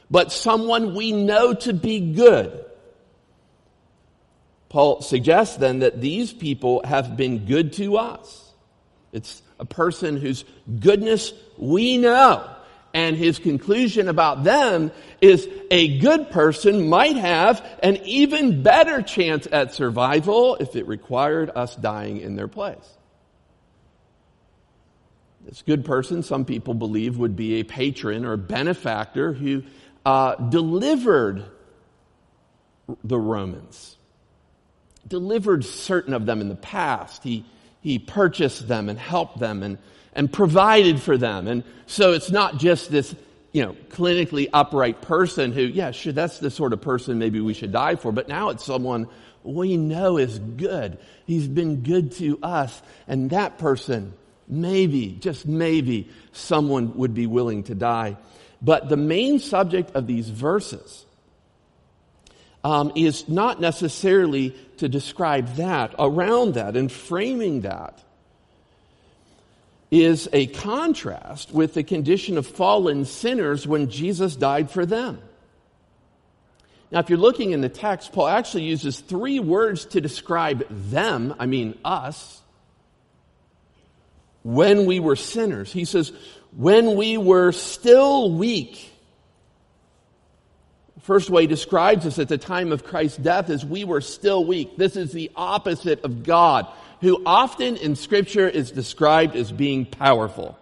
but 0.08 0.30
someone 0.30 0.94
we 0.94 1.10
know 1.10 1.52
to 1.52 1.72
be 1.72 2.12
good. 2.12 2.64
Paul 4.68 5.00
suggests 5.00 5.56
then 5.56 5.80
that 5.80 6.00
these 6.00 6.32
people 6.32 6.82
have 6.84 7.16
been 7.16 7.46
good 7.46 7.72
to 7.74 7.96
us. 7.96 8.52
It's 9.12 9.42
a 9.58 9.64
person 9.64 10.16
whose 10.16 10.44
goodness 10.80 11.32
we 11.56 11.98
know. 11.98 12.48
And 12.94 13.16
his 13.16 13.38
conclusion 13.38 14.08
about 14.08 14.44
them 14.44 14.90
is 15.20 15.48
a 15.70 15.98
good 15.98 16.30
person 16.30 16.88
might 16.88 17.16
have 17.16 17.64
an 17.82 17.96
even 18.04 18.62
better 18.62 19.02
chance 19.02 19.46
at 19.50 19.74
survival 19.74 20.56
if 20.56 20.74
it 20.74 20.86
required 20.86 21.50
us 21.54 21.76
dying 21.76 22.18
in 22.20 22.34
their 22.34 22.48
place. 22.48 22.96
This 25.44 25.62
good 25.62 25.84
person, 25.84 26.22
some 26.22 26.44
people 26.44 26.74
believe, 26.74 27.18
would 27.18 27.36
be 27.36 27.60
a 27.60 27.62
patron 27.62 28.24
or 28.24 28.36
benefactor 28.36 29.32
who 29.32 29.62
uh, 30.04 30.34
delivered 30.36 31.44
the 33.04 33.18
Romans 33.18 33.97
delivered 35.08 35.64
certain 35.64 36.14
of 36.14 36.26
them 36.26 36.40
in 36.40 36.48
the 36.48 36.54
past. 36.54 37.22
He, 37.22 37.44
he 37.80 37.98
purchased 37.98 38.68
them 38.68 38.88
and 38.88 38.98
helped 38.98 39.38
them 39.38 39.62
and, 39.62 39.78
and 40.12 40.32
provided 40.32 41.00
for 41.00 41.16
them. 41.16 41.46
And 41.48 41.64
so 41.86 42.12
it's 42.12 42.30
not 42.30 42.58
just 42.58 42.90
this, 42.90 43.14
you 43.52 43.64
know, 43.64 43.74
clinically 43.90 44.48
upright 44.52 45.02
person 45.02 45.52
who, 45.52 45.62
yeah, 45.62 45.90
sure, 45.92 46.12
that's 46.12 46.38
the 46.38 46.50
sort 46.50 46.72
of 46.72 46.80
person 46.80 47.18
maybe 47.18 47.40
we 47.40 47.54
should 47.54 47.72
die 47.72 47.96
for, 47.96 48.12
but 48.12 48.28
now 48.28 48.50
it's 48.50 48.64
someone 48.64 49.08
we 49.42 49.76
know 49.76 50.18
is 50.18 50.38
good. 50.38 50.98
He's 51.24 51.48
been 51.48 51.82
good 51.82 52.12
to 52.12 52.38
us. 52.42 52.82
And 53.06 53.30
that 53.30 53.58
person, 53.58 54.14
maybe, 54.46 55.12
just 55.12 55.46
maybe, 55.46 56.10
someone 56.32 56.96
would 56.96 57.14
be 57.14 57.26
willing 57.26 57.64
to 57.64 57.74
die. 57.74 58.16
But 58.60 58.88
the 58.88 58.96
main 58.96 59.38
subject 59.38 59.92
of 59.94 60.06
these 60.06 60.28
verses 60.28 61.04
um, 62.64 62.92
is 62.94 63.28
not 63.28 63.60
necessarily 63.60 64.54
to 64.78 64.88
describe 64.88 65.54
that. 65.56 65.94
Around 65.98 66.54
that 66.54 66.76
and 66.76 66.90
framing 66.90 67.62
that 67.62 68.02
is 69.90 70.28
a 70.32 70.46
contrast 70.46 71.52
with 71.52 71.74
the 71.74 71.82
condition 71.82 72.36
of 72.36 72.46
fallen 72.46 73.04
sinners 73.04 73.66
when 73.66 73.88
Jesus 73.88 74.36
died 74.36 74.70
for 74.70 74.84
them. 74.84 75.18
Now, 76.90 77.00
if 77.00 77.10
you're 77.10 77.18
looking 77.18 77.52
in 77.52 77.60
the 77.60 77.68
text, 77.68 78.12
Paul 78.12 78.28
actually 78.28 78.64
uses 78.64 79.00
three 79.00 79.40
words 79.40 79.84
to 79.86 80.00
describe 80.00 80.66
them, 80.68 81.34
I 81.38 81.46
mean 81.46 81.78
us, 81.84 82.40
when 84.42 84.86
we 84.86 84.98
were 85.00 85.16
sinners. 85.16 85.70
He 85.70 85.84
says, 85.84 86.12
when 86.56 86.96
we 86.96 87.18
were 87.18 87.52
still 87.52 88.32
weak, 88.32 88.90
First 91.08 91.30
way 91.30 91.46
describes 91.46 92.04
us 92.04 92.18
at 92.18 92.28
the 92.28 92.36
time 92.36 92.70
of 92.70 92.84
Christ's 92.84 93.16
death 93.16 93.48
is 93.48 93.64
we 93.64 93.82
were 93.82 94.02
still 94.02 94.44
weak. 94.44 94.76
This 94.76 94.94
is 94.94 95.10
the 95.10 95.30
opposite 95.34 96.04
of 96.04 96.22
God, 96.22 96.66
who 97.00 97.22
often 97.24 97.78
in 97.78 97.96
scripture 97.96 98.46
is 98.46 98.70
described 98.70 99.34
as 99.34 99.50
being 99.50 99.86
powerful. 99.86 100.58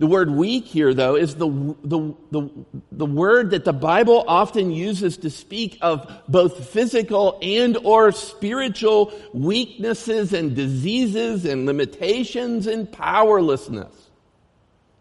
The 0.00 0.08
word 0.08 0.32
weak 0.32 0.64
here, 0.64 0.94
though, 0.94 1.14
is 1.14 1.36
the, 1.36 1.46
the, 1.84 2.14
the, 2.32 2.50
the, 2.90 3.06
word 3.06 3.52
that 3.52 3.64
the 3.64 3.72
Bible 3.72 4.24
often 4.26 4.72
uses 4.72 5.18
to 5.18 5.30
speak 5.30 5.78
of 5.80 6.12
both 6.26 6.68
physical 6.68 7.38
and 7.40 7.76
or 7.76 8.10
spiritual 8.10 9.12
weaknesses 9.32 10.32
and 10.32 10.56
diseases 10.56 11.44
and 11.44 11.66
limitations 11.66 12.66
and 12.66 12.90
powerlessness. 12.90 13.94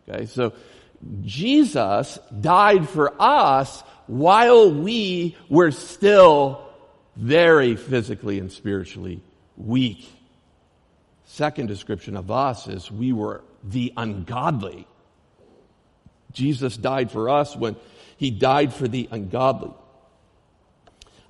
Okay, 0.07 0.27
so 0.27 0.53
Jesus 1.23 2.19
died 2.41 2.89
for 2.89 3.13
us 3.19 3.81
while 4.07 4.71
we 4.71 5.35
were 5.49 5.71
still 5.71 6.61
very 7.15 7.75
physically 7.75 8.39
and 8.39 8.51
spiritually 8.51 9.21
weak. 9.57 10.09
Second 11.25 11.67
description 11.67 12.15
of 12.15 12.31
us 12.31 12.67
is 12.67 12.91
we 12.91 13.13
were 13.13 13.43
the 13.63 13.93
ungodly. 13.97 14.87
Jesus 16.31 16.77
died 16.77 17.11
for 17.11 17.29
us 17.29 17.55
when 17.55 17.75
he 18.17 18.31
died 18.31 18.73
for 18.73 18.87
the 18.87 19.07
ungodly. 19.11 19.71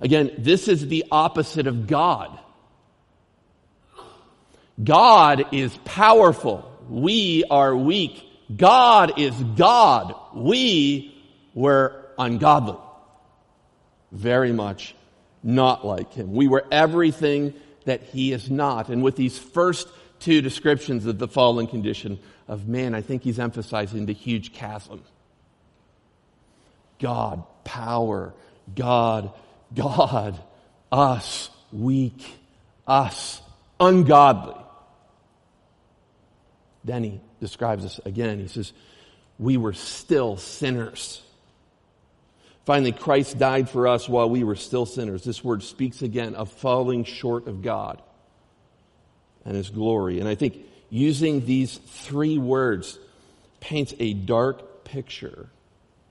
Again, 0.00 0.32
this 0.38 0.68
is 0.68 0.88
the 0.88 1.04
opposite 1.10 1.66
of 1.66 1.86
God. 1.86 2.38
God 4.82 5.54
is 5.54 5.76
powerful. 5.84 6.70
We 6.88 7.44
are 7.50 7.74
weak. 7.74 8.25
God 8.54 9.18
is 9.18 9.34
God. 9.34 10.14
We 10.34 11.14
were 11.54 12.06
ungodly. 12.18 12.76
Very 14.12 14.52
much 14.52 14.94
not 15.42 15.84
like 15.86 16.12
him. 16.12 16.32
We 16.32 16.48
were 16.48 16.64
everything 16.70 17.54
that 17.84 18.02
he 18.02 18.32
is 18.32 18.50
not. 18.50 18.88
And 18.88 19.02
with 19.02 19.16
these 19.16 19.38
first 19.38 19.88
two 20.20 20.40
descriptions 20.40 21.06
of 21.06 21.18
the 21.18 21.28
fallen 21.28 21.66
condition 21.66 22.18
of 22.48 22.68
man, 22.68 22.94
I 22.94 23.00
think 23.00 23.22
he's 23.22 23.38
emphasizing 23.38 24.06
the 24.06 24.12
huge 24.12 24.52
chasm. 24.52 25.02
God, 26.98 27.44
power, 27.64 28.32
God, 28.74 29.32
God, 29.74 30.40
us, 30.90 31.50
weak, 31.72 32.24
us, 32.86 33.40
ungodly. 33.78 34.65
Then 36.86 37.02
he 37.02 37.20
describes 37.40 37.84
us 37.84 38.00
again. 38.04 38.38
He 38.38 38.46
says, 38.46 38.72
We 39.38 39.56
were 39.56 39.72
still 39.72 40.36
sinners. 40.36 41.20
Finally, 42.64 42.92
Christ 42.92 43.38
died 43.38 43.68
for 43.68 43.86
us 43.86 44.08
while 44.08 44.30
we 44.30 44.44
were 44.44 44.56
still 44.56 44.86
sinners. 44.86 45.24
This 45.24 45.44
word 45.44 45.62
speaks 45.62 46.02
again 46.02 46.34
of 46.34 46.50
falling 46.50 47.04
short 47.04 47.48
of 47.48 47.62
God 47.62 48.00
and 49.44 49.56
His 49.56 49.70
glory. 49.70 50.20
And 50.20 50.28
I 50.28 50.36
think 50.36 50.58
using 50.88 51.44
these 51.44 51.76
three 51.76 52.38
words 52.38 52.98
paints 53.60 53.94
a 53.98 54.14
dark 54.14 54.84
picture, 54.84 55.48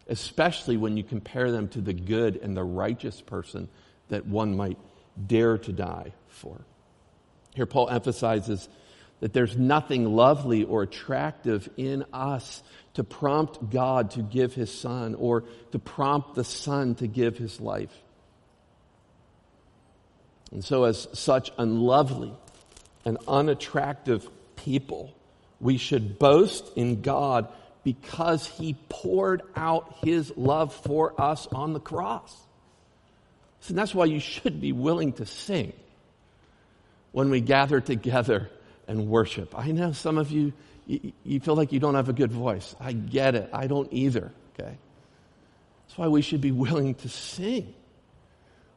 especially 0.08 0.76
when 0.76 0.98
you 0.98 1.04
compare 1.04 1.52
them 1.52 1.70
to 1.70 1.82
the 1.82 1.94
good 1.94 2.38
and 2.38 2.56
the 2.56 2.64
righteous 2.64 3.22
person 3.22 3.70
that 4.10 4.26
one 4.26 4.56
might 4.58 4.78
dare 5.28 5.58
to 5.58 5.72
die 5.72 6.14
for. 6.28 6.60
Here, 7.54 7.66
Paul 7.66 7.90
emphasizes 7.90 8.68
that 9.26 9.34
there's 9.34 9.58
nothing 9.58 10.06
lovely 10.06 10.66
or 10.66 10.84
attractive 10.84 11.68
in 11.78 12.06
us 12.14 12.62
to 12.94 13.04
prompt 13.04 13.72
God 13.72 14.12
to 14.12 14.22
give 14.22 14.54
his 14.54 14.72
son 14.72 15.16
or 15.16 15.46
to 15.72 15.80
prompt 15.80 16.36
the 16.36 16.44
son 16.44 16.94
to 16.94 17.08
give 17.08 17.36
his 17.36 17.60
life. 17.60 17.90
And 20.52 20.64
so, 20.64 20.84
as 20.84 21.08
such 21.14 21.50
unlovely 21.58 22.34
and 23.04 23.18
unattractive 23.28 24.30
people, 24.58 25.12
we 25.60 25.78
should 25.78 26.20
boast 26.20 26.64
in 26.76 27.02
God 27.02 27.48
because 27.84 28.46
he 28.46 28.78
poured 28.90 29.42
out 29.56 29.96
his 30.04 30.32
love 30.38 30.72
for 30.72 31.20
us 31.20 31.48
on 31.48 31.74
the 31.74 31.80
cross. 31.80 32.32
So 33.62 33.74
that's 33.74 33.96
why 33.96 34.06
you 34.06 34.20
should 34.20 34.62
be 34.62 34.72
willing 34.72 35.14
to 35.14 35.26
sing 35.26 35.74
when 37.12 37.32
we 37.32 37.42
gather 37.42 37.82
together 37.82 38.52
and 38.88 39.08
worship. 39.08 39.58
I 39.58 39.72
know 39.72 39.92
some 39.92 40.18
of 40.18 40.32
you, 40.32 40.54
you, 40.86 41.40
feel 41.40 41.56
like 41.56 41.72
you 41.72 41.80
don't 41.80 41.96
have 41.96 42.10
a 42.10 42.14
good 42.14 42.32
voice. 42.32 42.76
I 42.80 42.94
get 42.94 43.36
it. 43.36 43.50
I 43.54 43.68
don't 43.68 43.92
either, 43.92 44.32
okay? 44.54 44.78
That's 45.88 45.98
why 45.98 46.08
we 46.08 46.22
should 46.22 46.42
be 46.42 46.52
willing 46.52 46.96
to 46.96 47.10
sing. 47.10 47.74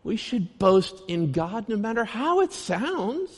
We 0.05 0.17
should 0.17 0.59
boast 0.59 0.95
in 1.09 1.33
God 1.33 1.69
no 1.69 1.77
matter 1.77 2.05
how 2.05 2.41
it 2.41 2.53
sounds. 2.53 3.31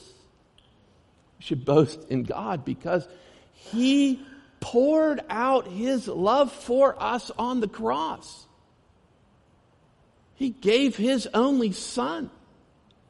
We 1.38 1.44
should 1.44 1.64
boast 1.64 1.98
in 2.08 2.24
God 2.24 2.64
because 2.64 3.08
He 3.52 4.20
poured 4.60 5.20
out 5.28 5.66
His 5.66 6.06
love 6.06 6.52
for 6.52 7.00
us 7.02 7.30
on 7.38 7.60
the 7.60 7.68
cross. 7.68 8.46
He 10.34 10.50
gave 10.50 10.96
His 10.96 11.28
only 11.34 11.72
Son 11.72 12.30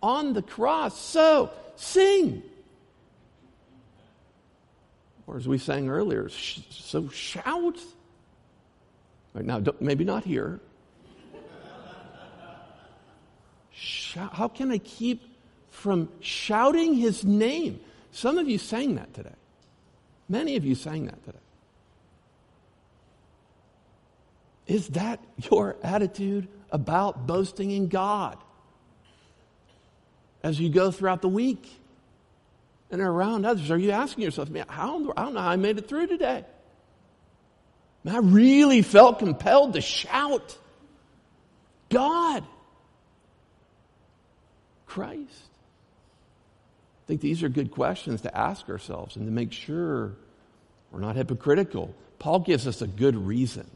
on 0.02 0.32
the 0.32 0.42
cross. 0.42 0.98
So, 0.98 1.50
sing. 1.76 2.42
Or 5.30 5.36
as 5.36 5.46
we 5.46 5.58
sang 5.58 5.88
earlier, 5.88 6.28
sh- 6.28 6.58
so 6.70 7.08
shout. 7.08 7.78
Right 9.32 9.44
now, 9.44 9.62
maybe 9.78 10.02
not 10.02 10.24
here. 10.24 10.58
Shout, 13.70 14.34
how 14.34 14.48
can 14.48 14.72
I 14.72 14.78
keep 14.78 15.22
from 15.70 16.08
shouting 16.18 16.94
his 16.94 17.24
name? 17.24 17.78
Some 18.10 18.38
of 18.38 18.48
you 18.48 18.58
sang 18.58 18.96
that 18.96 19.14
today. 19.14 19.36
Many 20.28 20.56
of 20.56 20.64
you 20.64 20.74
sang 20.74 21.06
that 21.06 21.24
today. 21.24 21.38
Is 24.66 24.88
that 24.88 25.20
your 25.48 25.76
attitude 25.80 26.48
about 26.72 27.28
boasting 27.28 27.70
in 27.70 27.86
God 27.86 28.36
as 30.42 30.58
you 30.58 30.70
go 30.70 30.90
throughout 30.90 31.22
the 31.22 31.28
week? 31.28 31.80
And 32.90 33.00
around 33.00 33.46
others, 33.46 33.70
are 33.70 33.78
you 33.78 33.92
asking 33.92 34.24
yourself, 34.24 34.50
man, 34.50 34.66
how, 34.68 35.12
I 35.16 35.24
don't 35.24 35.34
know 35.34 35.40
how 35.40 35.48
I 35.50 35.56
made 35.56 35.78
it 35.78 35.88
through 35.88 36.08
today? 36.08 36.44
I 38.08 38.18
really 38.18 38.82
felt 38.82 39.18
compelled 39.18 39.74
to 39.74 39.80
shout, 39.80 40.56
God, 41.90 42.44
Christ. 44.86 45.42
I 47.04 47.06
think 47.06 47.20
these 47.20 47.42
are 47.42 47.48
good 47.48 47.70
questions 47.70 48.22
to 48.22 48.36
ask 48.36 48.68
ourselves 48.68 49.16
and 49.16 49.26
to 49.26 49.32
make 49.32 49.52
sure 49.52 50.12
we're 50.90 51.00
not 51.00 51.16
hypocritical. 51.16 51.94
Paul 52.18 52.40
gives 52.40 52.66
us 52.66 52.82
a 52.82 52.86
good 52.86 53.16
reason 53.16 53.68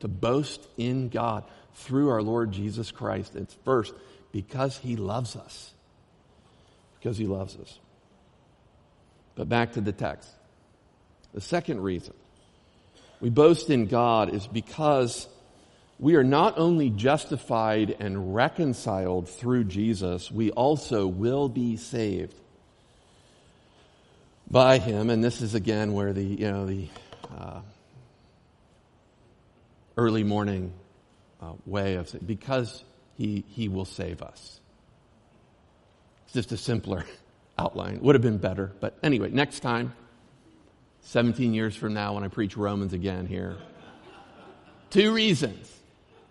to 0.00 0.08
boast 0.08 0.66
in 0.76 1.08
God 1.08 1.44
through 1.74 2.08
our 2.10 2.22
Lord 2.22 2.52
Jesus 2.52 2.90
Christ. 2.90 3.36
It's 3.36 3.56
first 3.64 3.94
because 4.32 4.78
he 4.78 4.96
loves 4.96 5.36
us. 5.36 5.72
Because 6.98 7.18
he 7.18 7.26
loves 7.26 7.56
us. 7.56 7.78
But 9.36 9.48
back 9.48 9.74
to 9.74 9.80
the 9.80 9.92
text. 9.92 10.28
The 11.32 11.40
second 11.40 11.80
reason 11.80 12.14
we 13.20 13.30
boast 13.30 13.70
in 13.70 13.86
God 13.86 14.34
is 14.34 14.46
because 14.46 15.28
we 15.98 16.16
are 16.16 16.24
not 16.24 16.58
only 16.58 16.90
justified 16.90 17.96
and 17.98 18.34
reconciled 18.34 19.28
through 19.28 19.64
Jesus, 19.64 20.30
we 20.30 20.50
also 20.50 21.06
will 21.06 21.48
be 21.48 21.76
saved 21.76 22.34
by 24.50 24.78
him. 24.78 25.08
And 25.08 25.24
this 25.24 25.40
is 25.40 25.54
again 25.54 25.94
where 25.94 26.12
the, 26.12 26.24
you 26.24 26.50
know, 26.50 26.66
the 26.66 26.88
uh, 27.34 27.60
early 29.96 30.24
morning 30.24 30.72
uh, 31.40 31.52
way 31.64 31.94
of 31.94 32.08
saying, 32.08 32.24
because 32.26 32.84
he, 33.16 33.44
he 33.48 33.68
will 33.68 33.86
save 33.86 34.22
us. 34.22 34.60
It's 36.26 36.34
just 36.34 36.52
a 36.52 36.58
simpler 36.58 37.04
outline. 37.58 38.00
Would 38.00 38.14
have 38.14 38.22
been 38.22 38.38
better. 38.38 38.72
But 38.80 38.98
anyway, 39.02 39.30
next 39.30 39.60
time, 39.60 39.94
17 41.02 41.54
years 41.54 41.76
from 41.76 41.94
now, 41.94 42.14
when 42.14 42.24
I 42.24 42.28
preach 42.28 42.56
Romans 42.56 42.92
again 42.92 43.26
here, 43.26 43.56
two 44.90 45.12
reasons 45.12 45.72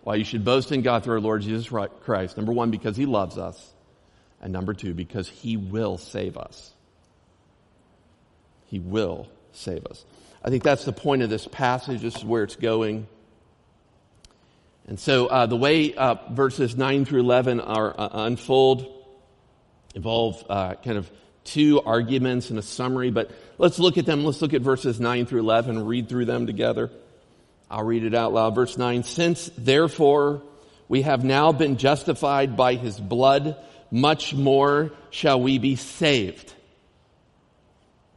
why 0.02 0.16
you 0.16 0.24
should 0.24 0.44
boast 0.44 0.70
in 0.70 0.82
God 0.82 1.02
through 1.02 1.14
our 1.14 1.20
Lord 1.20 1.42
Jesus 1.42 1.68
Christ. 2.02 2.36
Number 2.36 2.52
one, 2.52 2.70
because 2.70 2.96
he 2.96 3.06
loves 3.06 3.38
us. 3.38 3.72
And 4.40 4.52
number 4.52 4.74
two, 4.74 4.94
because 4.94 5.28
he 5.28 5.56
will 5.56 5.98
save 5.98 6.36
us. 6.36 6.72
He 8.66 8.78
will 8.78 9.28
save 9.52 9.86
us. 9.86 10.04
I 10.44 10.50
think 10.50 10.62
that's 10.62 10.84
the 10.84 10.92
point 10.92 11.22
of 11.22 11.30
this 11.30 11.48
passage. 11.48 12.02
This 12.02 12.16
is 12.16 12.24
where 12.24 12.44
it's 12.44 12.56
going. 12.56 13.08
And 14.86 15.00
so 15.00 15.26
uh, 15.26 15.46
the 15.46 15.56
way 15.56 15.94
uh, 15.94 16.16
verses 16.30 16.76
9 16.76 17.04
through 17.04 17.20
11 17.20 17.60
are 17.60 17.98
uh, 17.98 18.08
unfold 18.12 18.86
involve 19.96 20.44
uh, 20.48 20.74
kind 20.74 20.98
of 20.98 21.10
two 21.42 21.80
arguments 21.80 22.50
and 22.50 22.58
a 22.58 22.62
summary, 22.62 23.10
but 23.10 23.30
let's 23.58 23.78
look 23.78 23.98
at 23.98 24.06
them. 24.06 24.24
Let's 24.24 24.42
look 24.42 24.52
at 24.52 24.62
verses 24.62 25.00
9 25.00 25.26
through 25.26 25.40
11 25.40 25.84
read 25.86 26.08
through 26.08 26.26
them 26.26 26.46
together. 26.46 26.90
I'll 27.70 27.84
read 27.84 28.04
it 28.04 28.14
out 28.14 28.32
loud. 28.32 28.54
Verse 28.54 28.76
9, 28.76 29.02
since 29.02 29.50
therefore 29.56 30.42
we 30.86 31.02
have 31.02 31.24
now 31.24 31.50
been 31.50 31.78
justified 31.78 32.56
by 32.56 32.74
his 32.74 33.00
blood, 33.00 33.56
much 33.90 34.34
more 34.34 34.92
shall 35.10 35.40
we 35.40 35.58
be 35.58 35.76
saved 35.76 36.52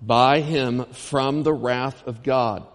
by 0.01 0.41
him 0.41 0.85
from 0.91 1.43
the 1.43 1.53
wrath 1.53 2.05
of 2.07 2.23
God. 2.23 2.65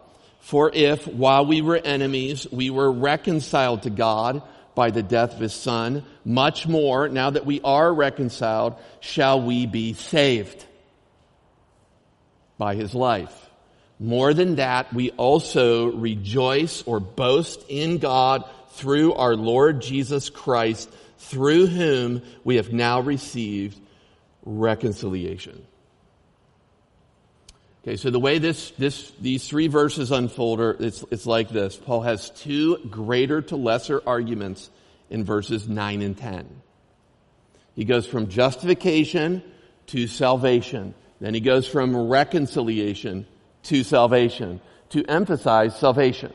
For 0.40 0.70
if 0.72 1.06
while 1.06 1.46
we 1.46 1.62
were 1.62 1.76
enemies, 1.76 2.46
we 2.50 2.70
were 2.70 2.90
reconciled 2.90 3.82
to 3.82 3.90
God 3.90 4.42
by 4.74 4.90
the 4.90 5.02
death 5.02 5.34
of 5.34 5.40
his 5.40 5.54
son, 5.54 6.04
much 6.24 6.66
more, 6.66 7.08
now 7.08 7.30
that 7.30 7.46
we 7.46 7.60
are 7.62 7.92
reconciled, 7.92 8.74
shall 9.00 9.40
we 9.40 9.66
be 9.66 9.94
saved 9.94 10.64
by 12.58 12.74
his 12.74 12.94
life. 12.94 13.50
More 14.00 14.34
than 14.34 14.56
that, 14.56 14.92
we 14.92 15.10
also 15.12 15.92
rejoice 15.92 16.82
or 16.82 17.00
boast 17.00 17.64
in 17.68 17.98
God 17.98 18.44
through 18.70 19.14
our 19.14 19.36
Lord 19.36 19.80
Jesus 19.80 20.30
Christ, 20.30 20.90
through 21.18 21.68
whom 21.68 22.22
we 22.42 22.56
have 22.56 22.72
now 22.72 23.00
received 23.00 23.78
reconciliation. 24.44 25.64
Okay, 27.84 27.98
so 27.98 28.08
the 28.08 28.18
way 28.18 28.38
this, 28.38 28.70
this, 28.78 29.12
these 29.20 29.46
three 29.46 29.68
verses 29.68 30.10
unfold 30.10 30.58
are, 30.58 30.74
it's, 30.80 31.04
it's 31.10 31.26
like 31.26 31.50
this. 31.50 31.76
Paul 31.76 32.00
has 32.00 32.30
two 32.30 32.78
greater 32.88 33.42
to 33.42 33.56
lesser 33.56 34.00
arguments 34.06 34.70
in 35.10 35.22
verses 35.22 35.68
9 35.68 36.00
and 36.00 36.16
10. 36.16 36.48
He 37.76 37.84
goes 37.84 38.06
from 38.06 38.30
justification 38.30 39.42
to 39.88 40.06
salvation. 40.06 40.94
Then 41.20 41.34
he 41.34 41.40
goes 41.40 41.68
from 41.68 41.94
reconciliation 42.08 43.26
to 43.64 43.84
salvation 43.84 44.62
to 44.90 45.04
emphasize 45.04 45.78
salvation. 45.78 46.32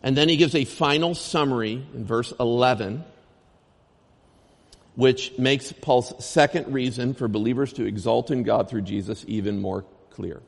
And 0.00 0.16
then 0.16 0.28
he 0.28 0.36
gives 0.36 0.54
a 0.54 0.64
final 0.64 1.16
summary 1.16 1.84
in 1.92 2.04
verse 2.04 2.32
11 2.38 3.02
which 4.96 5.38
makes 5.38 5.72
Paul's 5.72 6.24
second 6.24 6.72
reason 6.72 7.14
for 7.14 7.28
believers 7.28 7.74
to 7.74 7.84
exalt 7.84 8.30
in 8.30 8.42
God 8.42 8.68
through 8.68 8.82
Jesus 8.82 9.24
even 9.28 9.60
more 9.60 9.84
clear. 10.10 10.42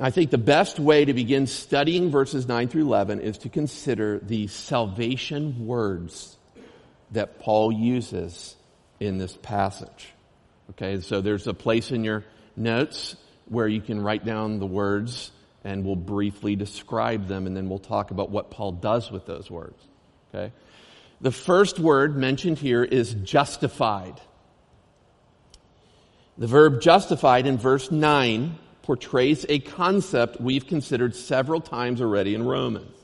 I 0.00 0.10
think 0.10 0.30
the 0.30 0.38
best 0.38 0.80
way 0.80 1.04
to 1.04 1.14
begin 1.14 1.46
studying 1.46 2.10
verses 2.10 2.48
9 2.48 2.68
through 2.68 2.82
11 2.82 3.20
is 3.20 3.38
to 3.38 3.48
consider 3.48 4.18
the 4.18 4.48
salvation 4.48 5.66
words 5.66 6.36
that 7.12 7.38
Paul 7.38 7.70
uses 7.70 8.56
in 8.98 9.18
this 9.18 9.36
passage. 9.36 10.08
Okay, 10.70 11.00
so 11.00 11.20
there's 11.20 11.46
a 11.46 11.54
place 11.54 11.92
in 11.92 12.02
your 12.02 12.24
notes 12.56 13.14
where 13.46 13.68
you 13.68 13.80
can 13.80 14.00
write 14.00 14.24
down 14.24 14.58
the 14.58 14.66
words 14.66 15.30
and 15.62 15.84
we'll 15.84 15.94
briefly 15.94 16.56
describe 16.56 17.28
them 17.28 17.46
and 17.46 17.56
then 17.56 17.68
we'll 17.68 17.78
talk 17.78 18.10
about 18.10 18.30
what 18.30 18.50
Paul 18.50 18.72
does 18.72 19.10
with 19.12 19.26
those 19.26 19.50
words. 19.50 19.80
Okay? 20.34 20.52
The 21.22 21.30
first 21.30 21.78
word 21.78 22.16
mentioned 22.16 22.58
here 22.58 22.82
is 22.82 23.14
justified. 23.14 24.20
The 26.36 26.48
verb 26.48 26.80
justified 26.80 27.46
in 27.46 27.58
verse 27.58 27.92
9 27.92 28.58
portrays 28.82 29.46
a 29.48 29.60
concept 29.60 30.40
we've 30.40 30.66
considered 30.66 31.14
several 31.14 31.60
times 31.60 32.00
already 32.00 32.34
in 32.34 32.44
Romans. 32.44 32.96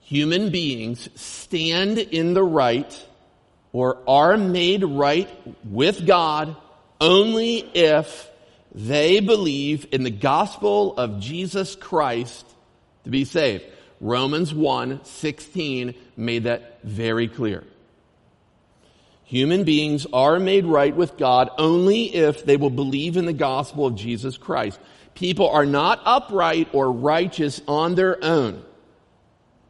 Human 0.00 0.50
beings 0.50 1.08
stand 1.14 1.98
in 1.98 2.34
the 2.34 2.42
right 2.42 3.06
or 3.72 3.98
are 4.08 4.36
made 4.36 4.82
right 4.82 5.30
with 5.64 6.04
God 6.04 6.56
only 7.00 7.58
if 7.58 8.28
they 8.74 9.20
believe 9.20 9.86
in 9.92 10.02
the 10.02 10.10
gospel 10.10 10.96
of 10.96 11.20
Jesus 11.20 11.76
Christ 11.76 12.44
to 13.04 13.10
be 13.10 13.24
saved. 13.24 13.64
Romans 14.00 14.54
1, 14.54 15.04
16 15.04 15.94
made 16.16 16.44
that 16.44 16.82
very 16.82 17.28
clear. 17.28 17.64
Human 19.24 19.64
beings 19.64 20.06
are 20.12 20.40
made 20.40 20.64
right 20.64 20.96
with 20.96 21.16
God 21.16 21.50
only 21.58 22.14
if 22.14 22.44
they 22.44 22.56
will 22.56 22.70
believe 22.70 23.16
in 23.16 23.26
the 23.26 23.32
gospel 23.32 23.86
of 23.86 23.94
Jesus 23.94 24.36
Christ. 24.36 24.80
People 25.14 25.48
are 25.48 25.66
not 25.66 26.00
upright 26.04 26.68
or 26.72 26.90
righteous 26.90 27.60
on 27.68 27.94
their 27.94 28.22
own. 28.24 28.64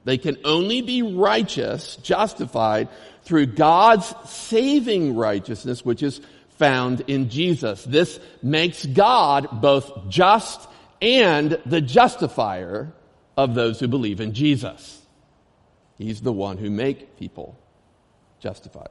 They 0.04 0.16
can 0.16 0.38
only 0.44 0.80
be 0.80 1.02
righteous, 1.02 1.96
justified, 1.96 2.88
through 3.24 3.46
God's 3.46 4.14
saving 4.30 5.16
righteousness, 5.16 5.84
which 5.84 6.02
is 6.02 6.20
found 6.50 7.02
in 7.06 7.28
Jesus. 7.28 7.84
This 7.84 8.18
makes 8.42 8.86
God 8.86 9.60
both 9.60 10.08
just 10.08 10.66
and 11.02 11.58
the 11.66 11.80
justifier 11.80 12.92
of 13.36 13.54
those 13.54 13.80
who 13.80 13.88
believe 13.88 14.20
in 14.20 14.32
Jesus. 14.34 15.00
He's 15.98 16.20
the 16.20 16.32
one 16.32 16.56
who 16.56 16.70
make 16.70 17.18
people 17.18 17.58
justified. 18.40 18.88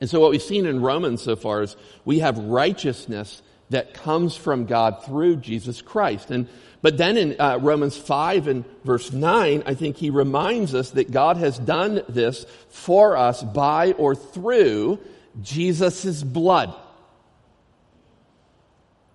And 0.00 0.08
so 0.08 0.20
what 0.20 0.30
we've 0.30 0.42
seen 0.42 0.66
in 0.66 0.80
Romans 0.80 1.22
so 1.22 1.36
far 1.36 1.62
is 1.62 1.76
we 2.04 2.20
have 2.20 2.38
righteousness 2.38 3.42
that 3.70 3.94
comes 3.94 4.36
from 4.36 4.66
God 4.66 5.04
through 5.04 5.36
Jesus 5.36 5.82
Christ. 5.82 6.30
And 6.30 6.48
but 6.84 6.98
then 6.98 7.16
in 7.16 7.40
uh, 7.40 7.58
Romans 7.62 7.96
5 7.96 8.46
and 8.46 8.64
verse 8.84 9.10
9, 9.10 9.62
I 9.64 9.72
think 9.72 9.96
he 9.96 10.10
reminds 10.10 10.74
us 10.74 10.90
that 10.90 11.10
God 11.10 11.38
has 11.38 11.58
done 11.58 12.02
this 12.10 12.44
for 12.68 13.16
us 13.16 13.42
by 13.42 13.92
or 13.92 14.14
through 14.14 15.00
Jesus' 15.40 16.22
blood. 16.22 16.74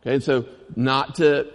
Okay, 0.02 0.20
so 0.20 0.46
not 0.76 1.16
to 1.16 1.54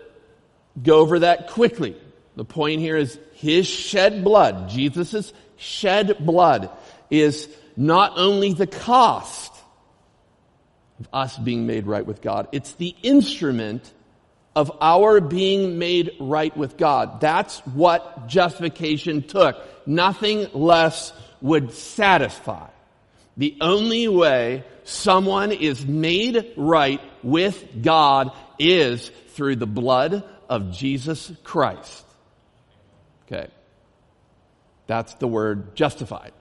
go 0.81 1.01
over 1.01 1.19
that 1.19 1.49
quickly. 1.49 1.97
The 2.37 2.44
point 2.44 2.81
here 2.81 2.97
is 2.97 3.18
his 3.35 3.66
shed 3.66 4.25
blood, 4.25 4.68
Jesus' 4.68 5.33
shed 5.57 6.16
blood 6.18 6.70
is 7.11 7.49
not 7.77 8.14
only 8.16 8.53
the 8.53 8.66
cost 8.66 9.53
of 10.99 11.09
us 11.12 11.37
being 11.38 11.66
made 11.66 11.87
right 11.87 12.05
with 12.05 12.23
God, 12.23 12.49
it's 12.53 12.73
the 12.73 12.94
instrument 13.03 13.92
of 14.57 14.70
our 14.81 15.20
being 15.20 15.79
made 15.79 16.12
right 16.20 16.57
with 16.57 16.77
God. 16.77 17.20
That's 17.20 17.59
what 17.61 18.29
justification 18.29 19.23
took. 19.23 19.57
Nothing 19.87 20.47
less 20.53 21.12
would 21.40 21.73
satisfy. 21.73 22.68
The 23.37 23.57
only 23.61 24.07
way 24.07 24.64
someone 24.85 25.51
is 25.51 25.85
made 25.85 26.53
right 26.57 27.01
with 27.23 27.83
God 27.83 28.31
is 28.59 29.11
through 29.31 29.57
the 29.57 29.66
blood 29.66 30.23
of 30.49 30.70
Jesus 30.70 31.33
Christ. 31.42 32.04
Okay. 33.35 33.51
That's 34.87 35.14
the 35.14 35.27
word 35.27 35.75
justified. 35.75 36.33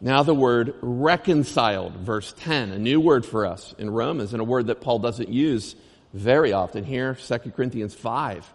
Now 0.00 0.22
the 0.22 0.34
word 0.34 0.74
reconciled, 0.80 1.94
verse 1.94 2.32
10, 2.38 2.70
a 2.72 2.78
new 2.78 3.00
word 3.00 3.24
for 3.26 3.46
us 3.46 3.74
in 3.78 3.90
Romans 3.90 4.32
and 4.32 4.40
a 4.40 4.44
word 4.44 4.68
that 4.68 4.80
Paul 4.80 4.98
doesn't 5.00 5.28
use 5.28 5.74
very 6.12 6.52
often. 6.52 6.84
Here, 6.84 7.14
2 7.14 7.38
Corinthians 7.50 7.94
5 7.94 8.54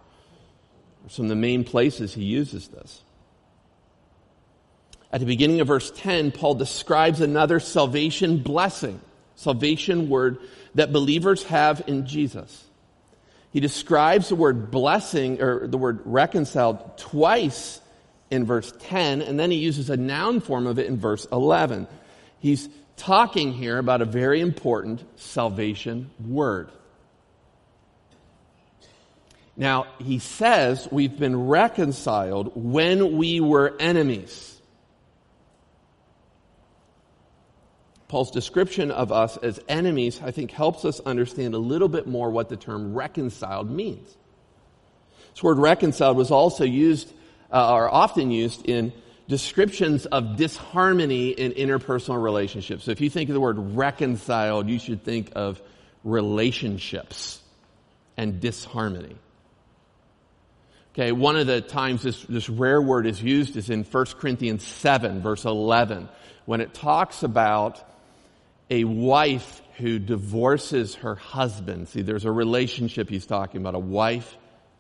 some 1.10 1.26
of 1.26 1.30
the 1.30 1.36
main 1.36 1.64
places 1.66 2.14
he 2.14 2.24
uses 2.24 2.70
this. 2.70 3.02
At 5.12 5.20
the 5.20 5.26
beginning 5.26 5.60
of 5.60 5.68
verse 5.68 5.92
10, 5.92 6.32
Paul 6.32 6.56
describes 6.56 7.22
another 7.22 7.60
salvation 7.60 8.38
blessing, 8.38 9.02
salvation 9.36 10.10
word 10.10 10.38
that 10.76 10.94
believers 10.94 11.44
have 11.44 11.84
in 11.88 12.08
Jesus. 12.08 12.63
He 13.54 13.60
describes 13.60 14.30
the 14.30 14.36
word 14.36 14.72
blessing 14.72 15.40
or 15.40 15.68
the 15.68 15.78
word 15.78 16.02
reconciled 16.06 16.98
twice 16.98 17.80
in 18.32 18.46
verse 18.46 18.74
10, 18.80 19.22
and 19.22 19.40
then 19.40 19.52
he 19.52 19.58
uses 19.58 19.92
a 19.92 19.96
noun 19.96 20.40
form 20.40 20.66
of 20.66 20.80
it 20.80 20.88
in 20.88 20.98
verse 20.98 21.28
11. 21.32 21.88
He's 22.40 22.68
talking 22.98 23.54
here 23.54 23.78
about 23.78 24.02
a 24.02 24.06
very 24.06 24.42
important 24.42 25.04
salvation 25.20 26.10
word. 26.28 26.72
Now, 29.56 29.86
he 30.00 30.18
says 30.18 30.88
we've 30.92 31.18
been 31.18 31.48
reconciled 31.48 32.54
when 32.56 33.18
we 33.18 33.40
were 33.40 33.76
enemies. 33.80 34.53
Paul's 38.14 38.30
description 38.30 38.92
of 38.92 39.12
us 39.12 39.38
as 39.38 39.60
enemies, 39.68 40.22
I 40.24 40.30
think, 40.30 40.52
helps 40.52 40.86
us 40.86 41.00
understand 41.00 41.56
a 41.56 41.58
little 41.58 41.88
bit 41.88 42.06
more 42.06 42.30
what 42.30 42.48
the 42.48 42.56
term 42.56 42.94
reconciled 42.94 43.72
means. 43.72 44.08
This 45.34 45.42
word 45.42 45.58
reconciled 45.58 46.16
was 46.16 46.30
also 46.30 46.64
used, 46.64 47.12
uh, 47.52 47.74
or 47.74 47.92
often 47.92 48.30
used, 48.30 48.70
in 48.70 48.94
descriptions 49.28 50.06
of 50.06 50.36
disharmony 50.36 51.30
in 51.30 51.54
interpersonal 51.54 52.22
relationships. 52.22 52.84
So 52.84 52.92
if 52.92 53.02
you 53.02 53.10
think 53.10 53.32
of 53.32 53.34
the 53.34 53.40
word 53.40 53.58
reconciled, 53.58 54.70
you 54.70 54.78
should 54.78 55.04
think 55.04 55.32
of 55.36 55.60
relationships 56.04 57.42
and 58.16 58.40
disharmony. 58.40 59.16
Okay, 60.94 61.14
one 61.14 61.36
of 61.36 61.48
the 61.48 61.62
times 61.62 62.04
this, 62.04 62.22
this 62.26 62.48
rare 62.48 62.80
word 62.80 63.08
is 63.08 63.24
used 63.24 63.58
is 63.58 63.72
in 63.72 63.84
1 63.84 64.06
Corinthians 64.20 64.64
7, 64.64 65.24
verse 65.24 65.46
11, 65.46 66.10
when 66.46 66.62
it 66.62 66.76
talks 66.76 67.24
about 67.24 67.84
a 68.70 68.84
wife 68.84 69.62
who 69.78 70.00
divorces 70.00 70.96
her 70.96 71.16
husband. 71.16 71.90
See, 71.90 72.02
there's 72.02 72.26
a 72.26 72.32
relationship 72.32 73.10
he's 73.10 73.26
talking 73.26 73.62
about, 73.62 73.76
a 73.76 73.80
wife 73.80 74.38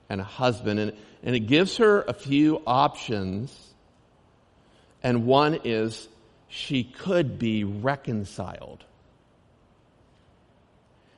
and 0.10 0.22
a 0.22 0.24
husband, 0.24 0.80
and, 0.80 0.94
and 1.24 1.36
it 1.36 1.42
gives 1.42 1.78
her 1.78 2.02
a 2.02 2.14
few 2.14 2.62
options. 2.68 3.56
And 5.02 5.26
one 5.26 5.60
is 5.64 6.08
she 6.48 6.84
could 6.84 7.40
be 7.40 7.64
reconciled. 7.64 8.84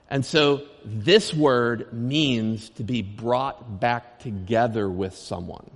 And 0.09 0.25
so 0.25 0.61
this 0.83 1.33
word 1.33 1.91
means 1.91 2.69
to 2.71 2.83
be 2.83 3.01
brought 3.01 3.79
back 3.79 4.19
together 4.19 4.89
with 4.89 5.15
someone. 5.15 5.69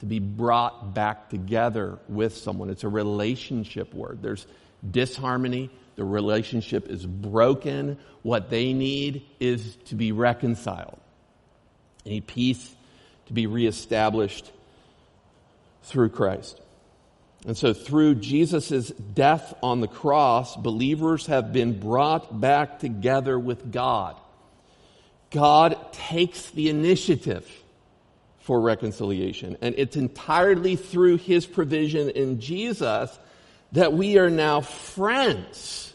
To 0.00 0.06
be 0.06 0.20
brought 0.20 0.94
back 0.94 1.28
together 1.30 1.98
with 2.08 2.36
someone. 2.36 2.70
It's 2.70 2.84
a 2.84 2.88
relationship 2.88 3.92
word. 3.94 4.22
There's 4.22 4.46
disharmony, 4.88 5.70
the 5.96 6.04
relationship 6.04 6.88
is 6.88 7.04
broken. 7.04 7.98
What 8.22 8.50
they 8.50 8.72
need 8.72 9.24
is 9.40 9.76
to 9.86 9.94
be 9.94 10.12
reconciled. 10.12 10.98
They 12.04 12.10
need 12.10 12.26
peace 12.26 12.74
to 13.26 13.32
be 13.32 13.46
reestablished 13.46 14.50
through 15.82 16.10
Christ. 16.10 16.60
And 17.46 17.56
so 17.56 17.72
through 17.72 18.16
Jesus' 18.16 18.90
death 18.90 19.54
on 19.62 19.80
the 19.80 19.88
cross, 19.88 20.56
believers 20.56 21.26
have 21.26 21.52
been 21.52 21.78
brought 21.78 22.40
back 22.40 22.80
together 22.80 23.38
with 23.38 23.70
God. 23.70 24.16
God 25.30 25.92
takes 25.92 26.50
the 26.50 26.68
initiative 26.68 27.48
for 28.40 28.60
reconciliation. 28.60 29.56
And 29.60 29.74
it's 29.78 29.96
entirely 29.96 30.76
through 30.76 31.18
His 31.18 31.46
provision 31.46 32.08
in 32.10 32.40
Jesus 32.40 33.16
that 33.72 33.92
we 33.92 34.18
are 34.18 34.30
now 34.30 34.60
friends 34.60 35.92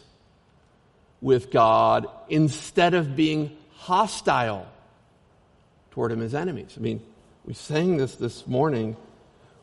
with 1.20 1.50
God 1.50 2.06
instead 2.28 2.94
of 2.94 3.16
being 3.16 3.56
hostile 3.76 4.66
toward 5.90 6.12
Him 6.12 6.22
as 6.22 6.34
enemies. 6.34 6.74
I 6.76 6.80
mean, 6.80 7.00
we 7.44 7.54
sang 7.54 7.96
this 7.96 8.16
this 8.16 8.46
morning. 8.46 8.96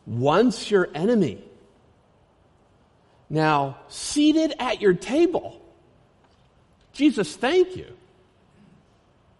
Once 0.06 0.70
your 0.70 0.88
enemy, 0.94 1.42
now 3.30 3.78
seated 3.88 4.54
at 4.58 4.80
your 4.80 4.94
table. 4.94 5.60
Jesus, 6.92 7.34
thank 7.36 7.76
you. 7.76 7.86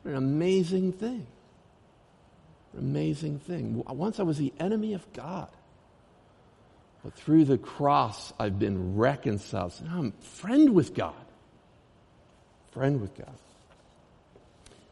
An 0.05 0.15
amazing 0.15 0.93
thing. 0.93 1.27
An 2.73 2.79
amazing 2.79 3.39
thing. 3.41 3.83
Once 3.87 4.19
I 4.19 4.23
was 4.23 4.39
the 4.39 4.53
enemy 4.59 4.95
of 4.95 5.13
God. 5.13 5.49
But 7.03 7.15
through 7.15 7.47
the 7.47 7.59
cross, 7.59 8.33
I've 8.39 8.59
been 8.59 8.97
reconciled. 8.97 9.73
So 9.73 9.85
now 9.85 9.99
I'm 9.99 10.13
friend 10.13 10.75
with 10.75 10.95
God. 10.95 11.15
Friend 12.73 13.01
with 13.01 13.17
God. 13.17 13.35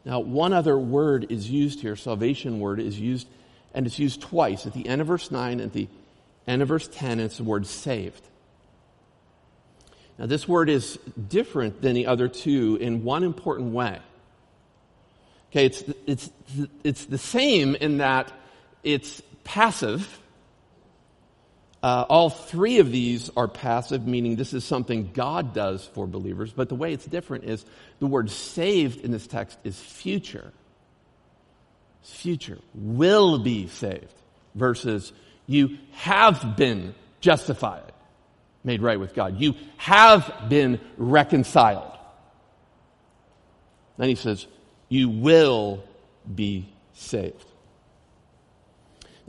Now, 0.03 0.19
one 0.19 0.51
other 0.51 0.77
word 0.77 1.31
is 1.31 1.49
used 1.49 1.81
here, 1.81 1.95
salvation 1.95 2.59
word 2.59 2.79
is 2.79 2.99
used, 2.99 3.27
and 3.73 3.85
it's 3.85 3.99
used 3.99 4.21
twice 4.21 4.65
at 4.65 4.73
the 4.73 4.87
end 4.87 4.99
of 4.99 5.07
verse 5.07 5.29
9 5.29 5.53
and 5.53 5.61
at 5.61 5.73
the 5.73 5.87
end 6.47 6.61
of 6.61 6.67
verse 6.67 6.87
10, 6.87 7.11
and 7.11 7.21
it's 7.21 7.37
the 7.37 7.43
word 7.43 7.67
saved. 7.67 8.27
Now, 10.17 10.25
this 10.25 10.47
word 10.47 10.69
is 10.69 10.97
different 11.29 11.81
than 11.81 11.93
the 11.93 12.07
other 12.07 12.27
two 12.27 12.77
in 12.81 13.03
one 13.03 13.23
important 13.23 13.73
way. 13.73 13.99
Okay, 15.51 15.65
it's, 15.65 15.83
it's, 16.07 16.29
it's 16.83 17.05
the 17.05 17.17
same 17.17 17.75
in 17.75 17.97
that 17.97 18.31
it's 18.83 19.21
passive. 19.43 20.19
Uh, 21.83 22.05
all 22.09 22.29
three 22.29 22.77
of 22.77 22.91
these 22.91 23.31
are 23.35 23.47
passive, 23.47 24.05
meaning 24.05 24.35
this 24.35 24.53
is 24.53 24.63
something 24.63 25.09
God 25.13 25.53
does 25.53 25.83
for 25.93 26.05
believers. 26.05 26.53
But 26.53 26.69
the 26.69 26.75
way 26.75 26.93
it's 26.93 27.05
different 27.05 27.45
is 27.45 27.65
the 27.99 28.07
word 28.07 28.29
saved 28.29 29.03
in 29.03 29.11
this 29.11 29.25
text 29.25 29.57
is 29.63 29.79
future. 29.79 30.53
Future. 32.03 32.59
Will 32.75 33.39
be 33.39 33.67
saved 33.67 34.13
versus 34.53 35.11
you 35.47 35.77
have 35.93 36.55
been 36.55 36.93
justified, 37.19 37.91
made 38.63 38.81
right 38.81 38.99
with 38.99 39.15
God. 39.15 39.39
You 39.39 39.55
have 39.77 40.45
been 40.49 40.79
reconciled. 40.97 41.97
Then 43.97 44.09
he 44.09 44.15
says, 44.15 44.45
you 44.87 45.09
will 45.09 45.83
be 46.33 46.67
saved. 46.93 47.45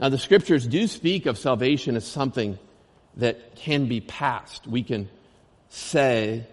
Now, 0.02 0.08
the 0.08 0.18
scriptures 0.18 0.66
do 0.66 0.88
speak 0.88 1.26
of 1.26 1.38
salvation 1.38 1.94
as 1.94 2.04
something 2.04 2.58
that 3.18 3.54
can 3.54 3.86
be 3.86 4.00
passed. 4.00 4.66
We 4.66 4.82
can 4.82 5.08
say, 5.68 6.44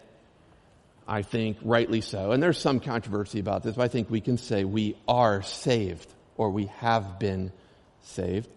I 1.08 1.24
think, 1.24 1.58
rightly 1.64 2.02
so, 2.02 2.32
and 2.32 2.44
there's 2.44 2.60
some 2.60 2.80
controversy 2.80 3.40
about 3.40 3.64
this, 3.64 3.76
but 3.76 3.82
I 3.82 3.88
think 3.88 4.12
we 4.12 4.22
can 4.22 4.38
say 4.38 4.66
we 4.66 4.96
are 5.08 5.42
saved 5.42 6.14
or 6.38 6.52
we 6.52 6.68
have 6.78 7.18
been 7.18 7.52
saved. 8.04 8.48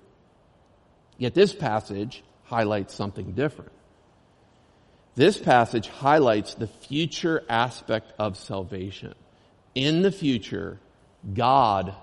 Yet 1.17 1.33
this 1.33 1.55
passage 1.55 2.23
highlights 2.45 2.93
something 2.93 3.33
different. 3.33 3.73
This 5.15 5.39
passage 5.39 5.89
highlights 5.89 6.53
the 6.53 6.67
future 6.67 7.43
aspect 7.49 8.13
of 8.19 8.37
salvation 8.37 9.15
in 9.75 10.03
the 10.03 10.13
future, 10.13 10.79
God 11.33 11.95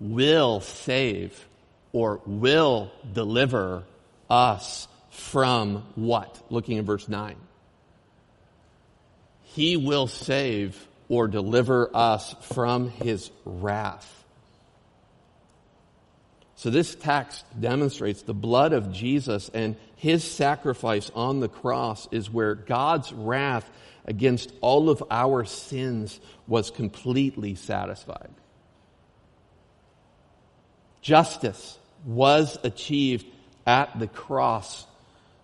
will 0.00 0.60
save 0.60 1.46
or 1.92 2.20
will 2.26 2.90
deliver 3.12 3.84
us 4.28 4.88
from 5.10 5.84
what? 5.94 6.42
Looking 6.50 6.78
at 6.78 6.84
verse 6.84 7.08
9. 7.08 7.36
He 9.42 9.76
will 9.76 10.06
save 10.06 10.88
or 11.08 11.28
deliver 11.28 11.90
us 11.94 12.34
from 12.40 12.88
his 12.88 13.30
wrath. 13.44 14.24
So 16.56 16.70
this 16.70 16.94
text 16.94 17.44
demonstrates 17.60 18.22
the 18.22 18.34
blood 18.34 18.72
of 18.72 18.92
Jesus 18.92 19.50
and 19.52 19.76
his 19.96 20.24
sacrifice 20.24 21.10
on 21.14 21.40
the 21.40 21.48
cross 21.48 22.08
is 22.12 22.30
where 22.30 22.54
God's 22.54 23.12
wrath 23.12 23.68
against 24.06 24.52
all 24.60 24.88
of 24.88 25.02
our 25.10 25.44
sins 25.44 26.18
was 26.46 26.70
completely 26.70 27.56
satisfied. 27.56 28.30
Justice 31.00 31.78
was 32.04 32.58
achieved 32.64 33.26
at 33.66 33.98
the 33.98 34.06
cross 34.06 34.86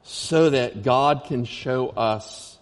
so 0.03 0.51
that 0.51 0.83
God 0.83 1.25
can 1.27 1.45
show 1.45 1.89
us 1.89 2.59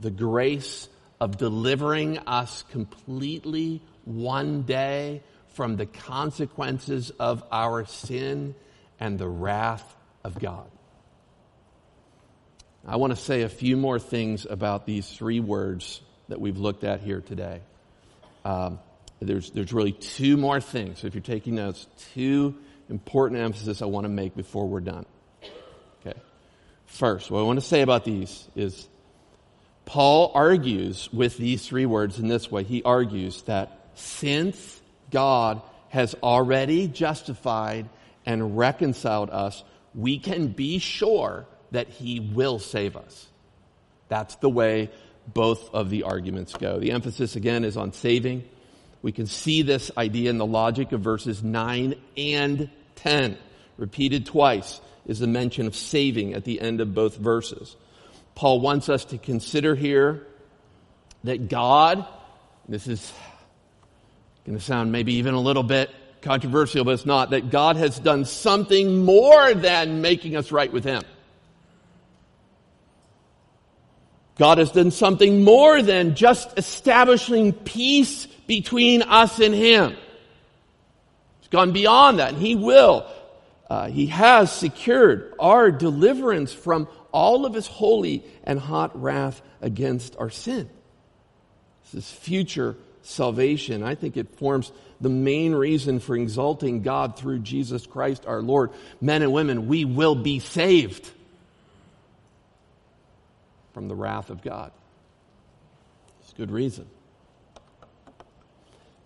the 0.00 0.10
grace 0.10 0.88
of 1.20 1.38
delivering 1.38 2.18
us 2.18 2.64
completely 2.70 3.80
one 4.04 4.62
day 4.62 5.22
from 5.54 5.76
the 5.76 5.86
consequences 5.86 7.10
of 7.10 7.44
our 7.52 7.84
sin 7.86 8.54
and 8.98 9.18
the 9.18 9.28
wrath 9.28 9.96
of 10.24 10.38
God. 10.38 10.70
I 12.86 12.96
want 12.96 13.12
to 13.12 13.16
say 13.16 13.42
a 13.42 13.48
few 13.48 13.76
more 13.76 14.00
things 14.00 14.44
about 14.48 14.86
these 14.86 15.08
three 15.08 15.38
words 15.38 16.00
that 16.28 16.40
we've 16.40 16.58
looked 16.58 16.82
at 16.82 17.00
here 17.00 17.20
today. 17.20 17.60
Um, 18.44 18.80
there's, 19.20 19.50
there's 19.50 19.72
really 19.72 19.92
two 19.92 20.36
more 20.36 20.60
things. 20.60 20.98
So 20.98 21.06
if 21.06 21.14
you're 21.14 21.22
taking 21.22 21.54
notes, 21.54 21.86
two 22.14 22.56
important 22.92 23.40
emphasis 23.40 23.82
I 23.82 23.86
want 23.86 24.04
to 24.04 24.10
make 24.10 24.36
before 24.36 24.68
we're 24.68 24.80
done. 24.80 25.06
Okay. 26.00 26.18
First, 26.86 27.30
what 27.30 27.40
I 27.40 27.42
want 27.42 27.58
to 27.58 27.66
say 27.66 27.80
about 27.80 28.04
these 28.04 28.46
is 28.54 28.86
Paul 29.86 30.30
argues 30.34 31.12
with 31.12 31.36
these 31.38 31.66
three 31.66 31.86
words 31.86 32.18
in 32.18 32.28
this 32.28 32.50
way. 32.50 32.62
He 32.62 32.82
argues 32.82 33.42
that 33.42 33.88
since 33.94 34.80
God 35.10 35.62
has 35.88 36.14
already 36.22 36.86
justified 36.86 37.88
and 38.24 38.56
reconciled 38.56 39.30
us, 39.30 39.64
we 39.94 40.18
can 40.18 40.48
be 40.48 40.78
sure 40.78 41.46
that 41.72 41.88
he 41.88 42.20
will 42.20 42.58
save 42.58 42.96
us. 42.96 43.26
That's 44.08 44.36
the 44.36 44.50
way 44.50 44.90
both 45.26 45.74
of 45.74 45.90
the 45.90 46.02
arguments 46.02 46.54
go. 46.54 46.78
The 46.78 46.92
emphasis 46.92 47.36
again 47.36 47.64
is 47.64 47.76
on 47.76 47.92
saving. 47.92 48.44
We 49.02 49.12
can 49.12 49.26
see 49.26 49.62
this 49.62 49.90
idea 49.96 50.30
in 50.30 50.38
the 50.38 50.46
logic 50.46 50.92
of 50.92 51.00
verses 51.00 51.42
9 51.42 51.94
and 52.16 52.70
10. 52.96 53.38
Repeated 53.78 54.26
twice 54.26 54.80
is 55.06 55.18
the 55.18 55.26
mention 55.26 55.66
of 55.66 55.74
saving 55.74 56.34
at 56.34 56.44
the 56.44 56.60
end 56.60 56.80
of 56.80 56.94
both 56.94 57.16
verses. 57.16 57.76
Paul 58.34 58.60
wants 58.60 58.88
us 58.88 59.04
to 59.06 59.18
consider 59.18 59.74
here 59.74 60.26
that 61.24 61.48
God, 61.48 62.06
this 62.68 62.86
is 62.86 63.12
going 64.46 64.58
to 64.58 64.64
sound 64.64 64.92
maybe 64.92 65.14
even 65.14 65.34
a 65.34 65.40
little 65.40 65.62
bit 65.62 65.90
controversial, 66.22 66.84
but 66.84 66.92
it's 66.92 67.06
not, 67.06 67.30
that 67.30 67.50
God 67.50 67.76
has 67.76 67.98
done 67.98 68.24
something 68.24 69.04
more 69.04 69.54
than 69.54 70.00
making 70.00 70.36
us 70.36 70.52
right 70.52 70.72
with 70.72 70.84
Him. 70.84 71.02
God 74.38 74.58
has 74.58 74.72
done 74.72 74.90
something 74.90 75.44
more 75.44 75.82
than 75.82 76.14
just 76.14 76.56
establishing 76.58 77.52
peace 77.52 78.26
between 78.46 79.02
us 79.02 79.38
and 79.40 79.54
Him. 79.54 79.96
Gone 81.52 81.72
beyond 81.72 82.18
that, 82.18 82.30
and 82.30 82.38
He 82.38 82.56
will. 82.56 83.06
Uh, 83.70 83.88
he 83.88 84.06
has 84.06 84.50
secured 84.50 85.34
our 85.38 85.70
deliverance 85.70 86.52
from 86.52 86.88
all 87.12 87.46
of 87.46 87.54
His 87.54 87.66
holy 87.66 88.24
and 88.42 88.58
hot 88.58 89.00
wrath 89.00 89.40
against 89.60 90.16
our 90.16 90.30
sin. 90.30 90.68
This 91.92 92.04
is 92.04 92.10
future 92.10 92.76
salvation. 93.02 93.82
I 93.82 93.94
think 93.94 94.16
it 94.16 94.36
forms 94.38 94.72
the 95.00 95.10
main 95.10 95.54
reason 95.54 96.00
for 96.00 96.16
exalting 96.16 96.82
God 96.82 97.18
through 97.18 97.40
Jesus 97.40 97.86
Christ 97.86 98.24
our 98.26 98.40
Lord. 98.40 98.70
Men 99.00 99.22
and 99.22 99.32
women, 99.32 99.68
we 99.68 99.84
will 99.84 100.14
be 100.14 100.38
saved 100.38 101.10
from 103.74 103.88
the 103.88 103.94
wrath 103.94 104.30
of 104.30 104.42
God. 104.42 104.72
It's 106.22 106.32
a 106.32 106.36
good 106.36 106.50
reason. 106.50 106.86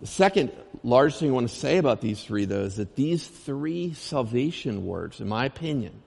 The 0.00 0.06
second 0.06 0.52
large 0.82 1.16
thing 1.16 1.30
I 1.30 1.32
want 1.32 1.48
to 1.48 1.54
say 1.54 1.78
about 1.78 2.00
these 2.00 2.22
three, 2.22 2.44
though, 2.44 2.62
is 2.62 2.76
that 2.76 2.96
these 2.96 3.26
three 3.26 3.94
salvation 3.94 4.84
words, 4.84 5.20
in 5.20 5.28
my 5.28 5.46
opinion, 5.46 6.02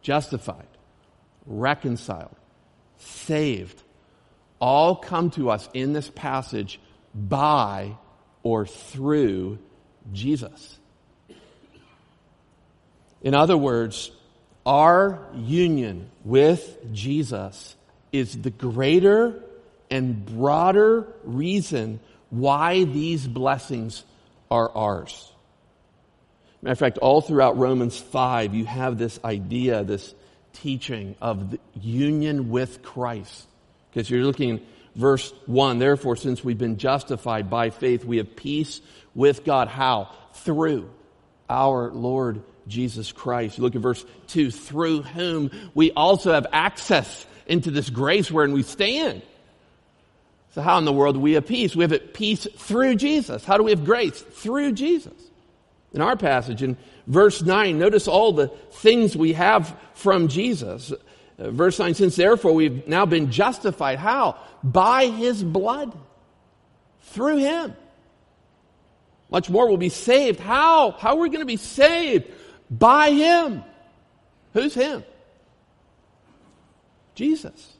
justified, 0.00 0.66
reconciled, 1.44 2.34
saved, 2.98 3.82
all 4.58 4.96
come 4.96 5.30
to 5.32 5.50
us 5.50 5.68
in 5.74 5.92
this 5.92 6.10
passage 6.10 6.80
by 7.14 7.96
or 8.42 8.66
through 8.66 9.58
Jesus. 10.12 10.78
In 13.22 13.34
other 13.34 13.56
words, 13.56 14.10
our 14.64 15.20
union 15.34 16.10
with 16.24 16.78
Jesus 16.92 17.76
is 18.12 18.40
the 18.40 18.50
greater 18.50 19.42
and 19.90 20.24
broader 20.24 21.06
reason 21.24 22.00
why 22.30 22.84
these 22.84 23.26
blessings 23.26 24.04
are 24.50 24.70
ours. 24.74 25.32
Matter 26.62 26.72
of 26.72 26.78
fact, 26.78 26.98
all 26.98 27.20
throughout 27.20 27.58
Romans 27.58 27.98
5, 27.98 28.54
you 28.54 28.64
have 28.64 28.98
this 28.98 29.20
idea, 29.24 29.84
this 29.84 30.14
teaching 30.54 31.14
of 31.20 31.52
the 31.52 31.60
union 31.80 32.50
with 32.50 32.82
Christ. 32.82 33.46
Because 33.90 34.10
you're 34.10 34.24
looking 34.24 34.60
verse 34.94 35.32
1, 35.46 35.78
therefore, 35.78 36.16
since 36.16 36.42
we've 36.42 36.58
been 36.58 36.78
justified 36.78 37.50
by 37.50 37.70
faith, 37.70 38.04
we 38.04 38.16
have 38.16 38.34
peace 38.36 38.80
with 39.14 39.44
God. 39.44 39.68
How? 39.68 40.10
Through 40.32 40.90
our 41.48 41.90
Lord 41.90 42.42
Jesus 42.66 43.12
Christ. 43.12 43.58
You 43.58 43.64
Look 43.64 43.76
at 43.76 43.82
verse 43.82 44.04
2. 44.28 44.50
Through 44.50 45.02
whom 45.02 45.50
we 45.74 45.92
also 45.92 46.32
have 46.32 46.46
access 46.52 47.26
into 47.46 47.70
this 47.70 47.90
grace 47.90 48.30
wherein 48.30 48.52
we 48.52 48.62
stand. 48.62 49.22
So 50.56 50.62
how 50.62 50.78
in 50.78 50.86
the 50.86 50.92
world 50.92 51.16
do 51.16 51.20
we 51.20 51.34
have 51.34 51.46
peace? 51.46 51.76
We 51.76 51.86
have 51.86 52.14
peace 52.14 52.46
through 52.56 52.94
Jesus. 52.94 53.44
How 53.44 53.58
do 53.58 53.62
we 53.62 53.72
have 53.72 53.84
grace? 53.84 54.18
Through 54.22 54.72
Jesus. 54.72 55.12
In 55.92 56.00
our 56.00 56.16
passage, 56.16 56.62
in 56.62 56.78
verse 57.06 57.42
9, 57.42 57.78
notice 57.78 58.08
all 58.08 58.32
the 58.32 58.48
things 58.48 59.14
we 59.14 59.34
have 59.34 59.78
from 59.92 60.28
Jesus. 60.28 60.94
Uh, 61.38 61.50
verse 61.50 61.78
9, 61.78 61.92
since 61.92 62.16
therefore 62.16 62.54
we've 62.54 62.88
now 62.88 63.04
been 63.04 63.30
justified. 63.30 63.98
How? 63.98 64.38
By 64.64 65.08
his 65.08 65.44
blood. 65.44 65.94
Through 67.02 67.36
him. 67.36 67.76
Much 69.28 69.50
more 69.50 69.68
will 69.68 69.76
be 69.76 69.90
saved. 69.90 70.40
How? 70.40 70.92
How 70.92 71.18
are 71.18 71.20
we 71.20 71.28
going 71.28 71.40
to 71.40 71.44
be 71.44 71.58
saved? 71.58 72.32
By 72.70 73.10
him. 73.10 73.62
Who's 74.54 74.72
him? 74.72 75.04
Jesus. 77.14 77.75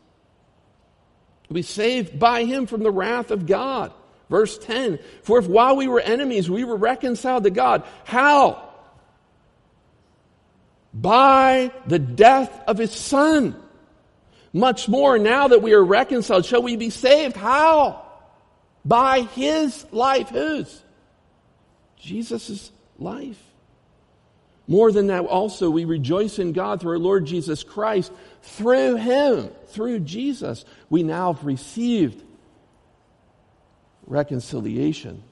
Be 1.53 1.63
saved 1.63 2.19
by 2.19 2.45
him 2.45 2.67
from 2.67 2.83
the 2.83 2.91
wrath 2.91 3.31
of 3.31 3.47
God. 3.47 3.93
Verse 4.29 4.59
10 4.59 4.99
For 5.23 5.39
if 5.39 5.47
while 5.47 5.77
we 5.77 5.89
were 5.89 6.01
enemies, 6.01 6.51
we 6.51 6.65
were 6.65 6.77
reconciled 6.77 7.45
to 7.45 7.51
God, 7.51 7.85
how? 8.05 8.63
By 10.93 11.73
the 11.87 11.99
death 11.99 12.63
of 12.67 12.79
his 12.79 12.93
son. 12.93 13.55
Much 14.53 14.89
more 14.89 15.19
now 15.19 15.49
that 15.49 15.61
we 15.61 15.75
are 15.75 15.85
reconciled, 15.85 16.47
shall 16.47 16.63
we 16.63 16.77
be 16.77 16.91
saved? 16.91 17.37
How? 17.37 18.03
By 18.85 19.23
his 19.23 19.85
life. 19.93 20.31
Whose? 20.31 20.83
Jesus' 21.99 22.71
life. 22.99 23.46
More 24.69 24.91
than 24.91 25.09
that, 25.09 25.25
also, 25.25 25.71
we 25.71 25.85
rejoice 25.85 26.39
in 26.39 26.53
God 26.53 26.81
through 26.81 26.93
our 26.93 26.99
Lord 26.99 27.25
Jesus 27.25 27.63
Christ. 27.63 28.13
Through 28.43 28.97
Him, 28.97 29.51
through 29.69 30.01
Jesus, 30.01 30.65
we 30.91 31.03
now 31.03 31.33
have 31.33 31.45
received 31.45 32.23
reconciliation. 34.07 35.23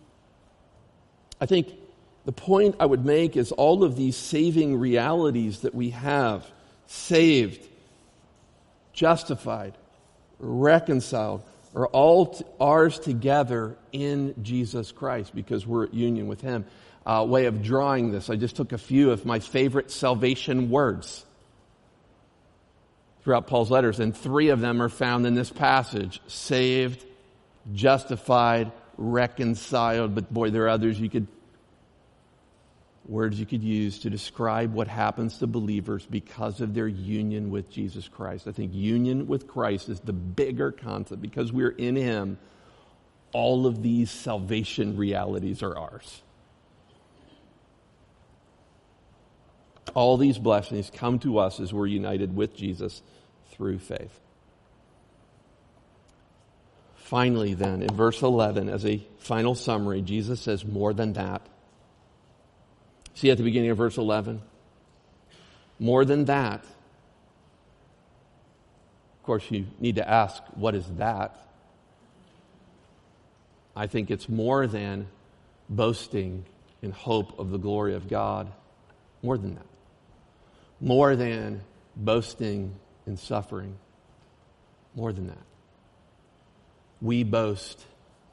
I 1.40 1.46
think 1.46 1.68
the 2.24 2.32
point 2.32 2.76
I 2.78 2.86
would 2.86 3.04
make 3.04 3.36
is 3.36 3.50
all 3.52 3.82
of 3.82 3.96
these 3.96 4.16
saving 4.16 4.78
realities 4.78 5.60
that 5.60 5.74
we 5.74 5.90
have 5.90 6.48
saved, 6.86 7.66
justified, 8.92 9.74
reconciled 10.38 11.42
are 11.74 11.88
all 11.88 12.26
t- 12.26 12.44
ours 12.60 13.00
together 13.00 13.76
in 13.90 14.34
Jesus 14.42 14.92
Christ 14.92 15.34
because 15.34 15.66
we're 15.66 15.84
at 15.84 15.94
union 15.94 16.28
with 16.28 16.40
Him 16.40 16.64
uh, 17.06 17.24
way 17.28 17.46
of 17.46 17.62
drawing 17.62 18.12
this. 18.12 18.30
I 18.30 18.36
just 18.36 18.56
took 18.56 18.72
a 18.72 18.78
few 18.78 19.10
of 19.10 19.24
my 19.26 19.38
favorite 19.38 19.90
salvation 19.90 20.70
words 20.70 21.24
throughout 23.22 23.46
Paul's 23.46 23.70
letters, 23.70 24.00
and 24.00 24.16
three 24.16 24.50
of 24.50 24.60
them 24.60 24.82
are 24.82 24.88
found 24.88 25.26
in 25.26 25.34
this 25.34 25.50
passage 25.50 26.20
saved, 26.26 27.04
justified, 27.72 28.70
reconciled. 28.96 30.14
But 30.14 30.32
boy, 30.32 30.50
there 30.50 30.64
are 30.64 30.68
others 30.68 31.00
you 31.00 31.08
could, 31.10 31.26
words 33.06 33.40
you 33.40 33.46
could 33.46 33.62
use 33.62 34.00
to 34.00 34.10
describe 34.10 34.72
what 34.72 34.88
happens 34.88 35.38
to 35.38 35.46
believers 35.46 36.06
because 36.06 36.60
of 36.60 36.74
their 36.74 36.88
union 36.88 37.50
with 37.50 37.70
Jesus 37.70 38.08
Christ. 38.08 38.46
I 38.46 38.52
think 38.52 38.74
union 38.74 39.26
with 39.26 39.46
Christ 39.46 39.88
is 39.88 40.00
the 40.00 40.12
bigger 40.12 40.70
concept 40.70 41.20
because 41.20 41.52
we're 41.52 41.70
in 41.70 41.96
Him. 41.96 42.38
All 43.32 43.66
of 43.66 43.82
these 43.82 44.10
salvation 44.10 44.96
realities 44.96 45.62
are 45.62 45.76
ours. 45.76 46.22
All 49.92 50.16
these 50.16 50.38
blessings 50.38 50.90
come 50.90 51.18
to 51.20 51.38
us 51.38 51.60
as 51.60 51.72
we're 51.72 51.86
united 51.86 52.34
with 52.34 52.56
Jesus 52.56 53.02
through 53.50 53.78
faith. 53.78 54.20
Finally, 56.96 57.54
then, 57.54 57.82
in 57.82 57.94
verse 57.94 58.22
11, 58.22 58.68
as 58.68 58.86
a 58.86 59.06
final 59.18 59.54
summary, 59.54 60.00
Jesus 60.00 60.40
says 60.40 60.64
more 60.64 60.94
than 60.94 61.12
that. 61.12 61.42
See 63.14 63.30
at 63.30 63.36
the 63.36 63.44
beginning 63.44 63.70
of 63.70 63.76
verse 63.76 63.98
11? 63.98 64.40
More 65.78 66.04
than 66.04 66.24
that. 66.24 66.64
Of 69.20 69.22
course, 69.22 69.44
you 69.50 69.66
need 69.78 69.96
to 69.96 70.08
ask, 70.08 70.42
what 70.54 70.74
is 70.74 70.86
that? 70.96 71.36
I 73.76 73.86
think 73.86 74.10
it's 74.10 74.28
more 74.28 74.66
than 74.66 75.06
boasting 75.68 76.46
in 76.80 76.90
hope 76.90 77.38
of 77.38 77.50
the 77.50 77.58
glory 77.58 77.94
of 77.94 78.08
God. 78.08 78.50
More 79.22 79.36
than 79.38 79.54
that 79.54 79.73
more 80.84 81.16
than 81.16 81.62
boasting 81.96 82.74
in 83.06 83.16
suffering. 83.16 83.74
More 84.94 85.14
than 85.14 85.28
that. 85.28 85.46
We 87.00 87.24
boast 87.24 87.82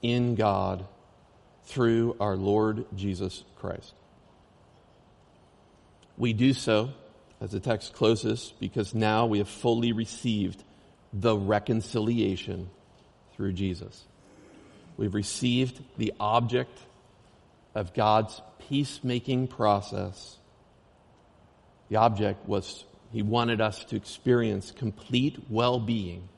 in 0.01 0.35
God 0.35 0.85
through 1.63 2.17
our 2.19 2.35
Lord 2.35 2.85
Jesus 2.93 3.45
Christ. 3.55 3.93
We 6.17 6.33
do 6.33 6.53
so, 6.53 6.89
as 7.39 7.51
the 7.51 7.61
text 7.61 7.93
closes, 7.93 8.53
because 8.59 8.93
now 8.93 9.27
we 9.27 9.37
have 9.37 9.47
fully 9.47 9.93
received 9.93 10.61
the 11.13 11.37
reconciliation 11.37 12.69
through 13.33 13.53
Jesus. 13.53 14.03
We've 14.97 15.15
received 15.15 15.81
the 15.97 16.13
object 16.19 16.77
of 17.73 17.93
God's 17.93 18.41
peacemaking 18.67 19.47
process 19.47 20.37
the 21.91 21.97
object 21.97 22.47
was 22.47 22.85
he 23.11 23.21
wanted 23.21 23.59
us 23.59 23.83
to 23.83 23.97
experience 23.97 24.71
complete 24.71 25.37
well 25.49 25.77
being 25.77 26.29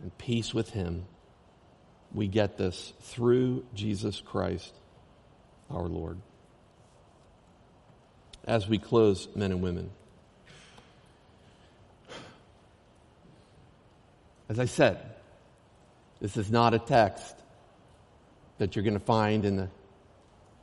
and 0.00 0.16
peace 0.18 0.54
with 0.54 0.70
him. 0.70 1.04
We 2.14 2.28
get 2.28 2.56
this 2.56 2.92
through 3.00 3.64
Jesus 3.74 4.20
Christ 4.20 4.72
our 5.68 5.82
Lord. 5.82 6.18
As 8.44 8.68
we 8.68 8.78
close, 8.78 9.26
men 9.34 9.50
and 9.50 9.60
women, 9.60 9.90
as 14.48 14.60
I 14.60 14.66
said, 14.66 14.96
this 16.20 16.36
is 16.36 16.52
not 16.52 16.72
a 16.72 16.78
text 16.78 17.34
that 18.58 18.76
you're 18.76 18.84
going 18.84 18.94
to 18.94 19.04
find 19.04 19.44
in 19.44 19.56
the 19.56 19.68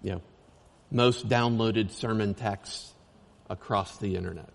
you 0.02 0.12
know, 0.14 0.22
most 0.90 1.28
downloaded 1.28 1.92
sermon 1.92 2.34
texts 2.34 2.93
across 3.54 3.98
the 3.98 4.16
internet. 4.16 4.50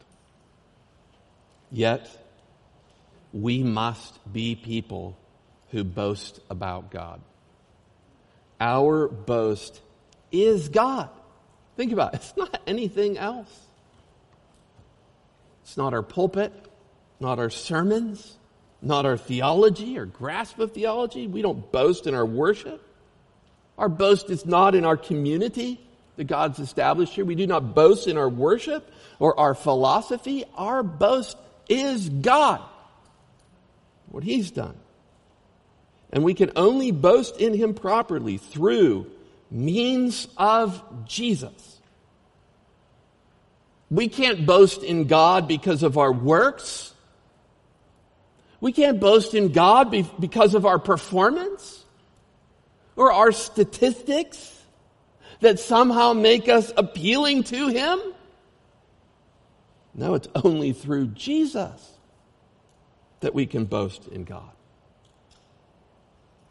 Yet, 1.71 2.11
we 3.33 3.63
must 3.63 4.33
be 4.33 4.57
people 4.57 5.17
who 5.71 5.85
boast 5.85 6.41
about 6.51 6.91
God. 6.91 7.21
Our 8.61 9.07
boast 9.07 9.81
is 10.33 10.69
God. 10.69 11.11
Think 11.77 11.93
about 11.93 12.15
it. 12.15 12.17
It's 12.17 12.37
not 12.37 12.61
anything 12.67 13.17
else. 13.17 13.55
It's 15.63 15.77
not 15.77 15.95
our 15.95 16.03
pulpit, 16.03 16.53
not 17.21 17.39
our 17.39 17.51
sermons, 17.51 18.37
not 18.83 19.07
our 19.07 19.17
theology 19.17 19.97
or 19.97 20.07
grasp 20.07 20.59
of 20.59 20.73
theology. 20.73 21.29
We 21.29 21.43
don't 21.43 21.71
boast 21.71 22.09
in 22.09 22.15
our 22.15 22.27
worship. 22.27 22.83
Our 23.77 23.89
boast 23.89 24.31
is 24.31 24.45
not 24.45 24.75
in 24.75 24.85
our 24.85 24.97
community 24.97 25.88
that 26.19 26.27
God's 26.27 26.59
established 26.59 27.15
here. 27.15 27.25
We 27.25 27.37
do 27.37 27.47
not 27.47 27.77
boast 27.77 28.09
in 28.09 28.19
our 28.19 28.29
worship 28.29 28.93
or 29.21 29.39
our 29.39 29.55
philosophy. 29.55 30.45
Our 30.57 30.83
boast 30.83 31.39
is 31.69 32.09
God, 32.09 32.61
what 34.09 34.25
He's 34.25 34.51
done. 34.51 34.75
And 36.11 36.25
we 36.25 36.35
can 36.35 36.51
only 36.57 36.91
boast 36.91 37.37
in 37.37 37.55
Him 37.55 37.73
properly 37.73 38.37
through 38.37 39.07
means 39.49 40.27
of 40.37 40.83
Jesus. 41.07 41.81
We 43.91 44.09
can't 44.09 44.45
boast 44.45 44.83
in 44.83 45.07
God 45.07 45.47
because 45.47 45.85
of 45.85 45.99
our 45.99 46.13
works. 46.13 46.93
We 48.61 48.73
can't 48.73 48.99
boast 48.99 49.35
in 49.35 49.53
God 49.53 49.95
because 50.19 50.55
of 50.55 50.67
our 50.67 50.81
performance 50.81 51.85
or 52.97 53.13
our 53.13 53.31
statistics 53.31 54.58
that 55.41 55.59
somehow 55.59 56.13
make 56.13 56.49
us 56.49 56.73
appealing 56.77 57.45
to 57.45 57.69
Him? 57.69 58.01
No, 59.95 60.15
it's 60.15 60.29
only 60.45 60.73
through 60.73 61.09
Jesus 61.09 61.93
that 63.21 63.35
we 63.35 63.47
can 63.47 63.65
boast 63.65 64.07
in 64.09 64.25
God. 64.25 64.51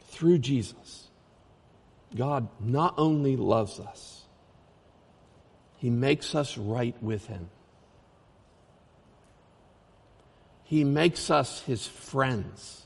Through 0.10 0.40
Jesus. 0.40 1.08
God 2.16 2.48
not 2.60 2.96
only 2.98 3.36
loves 3.36 3.80
us, 3.80 4.24
He 5.78 5.90
makes 5.90 6.36
us 6.36 6.58
right 6.58 6.96
with 7.02 7.28
Him. 7.28 7.50
He 10.64 10.84
makes 10.84 11.30
us 11.32 11.62
His 11.62 11.88
friends, 11.88 12.86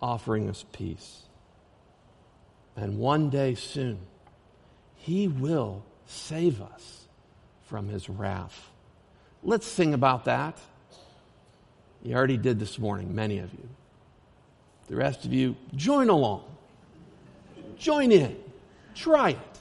offering 0.00 0.48
us 0.48 0.64
peace. 0.72 1.22
And 2.76 2.98
one 2.98 3.30
day 3.30 3.54
soon, 3.54 3.98
he 5.04 5.28
will 5.28 5.84
save 6.06 6.62
us 6.62 7.04
from 7.64 7.88
his 7.88 8.08
wrath. 8.08 8.70
Let's 9.42 9.66
sing 9.66 9.92
about 9.92 10.24
that. 10.24 10.58
You 12.02 12.14
already 12.14 12.38
did 12.38 12.58
this 12.58 12.78
morning, 12.78 13.14
many 13.14 13.38
of 13.38 13.52
you. 13.52 13.68
The 14.86 14.96
rest 14.96 15.26
of 15.26 15.32
you, 15.34 15.56
join 15.76 16.08
along. 16.08 16.44
Join 17.76 18.12
in. 18.12 18.34
Try 18.94 19.30
it. 19.30 19.58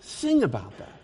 Sing 0.00 0.42
about 0.42 0.76
that. 0.78 1.00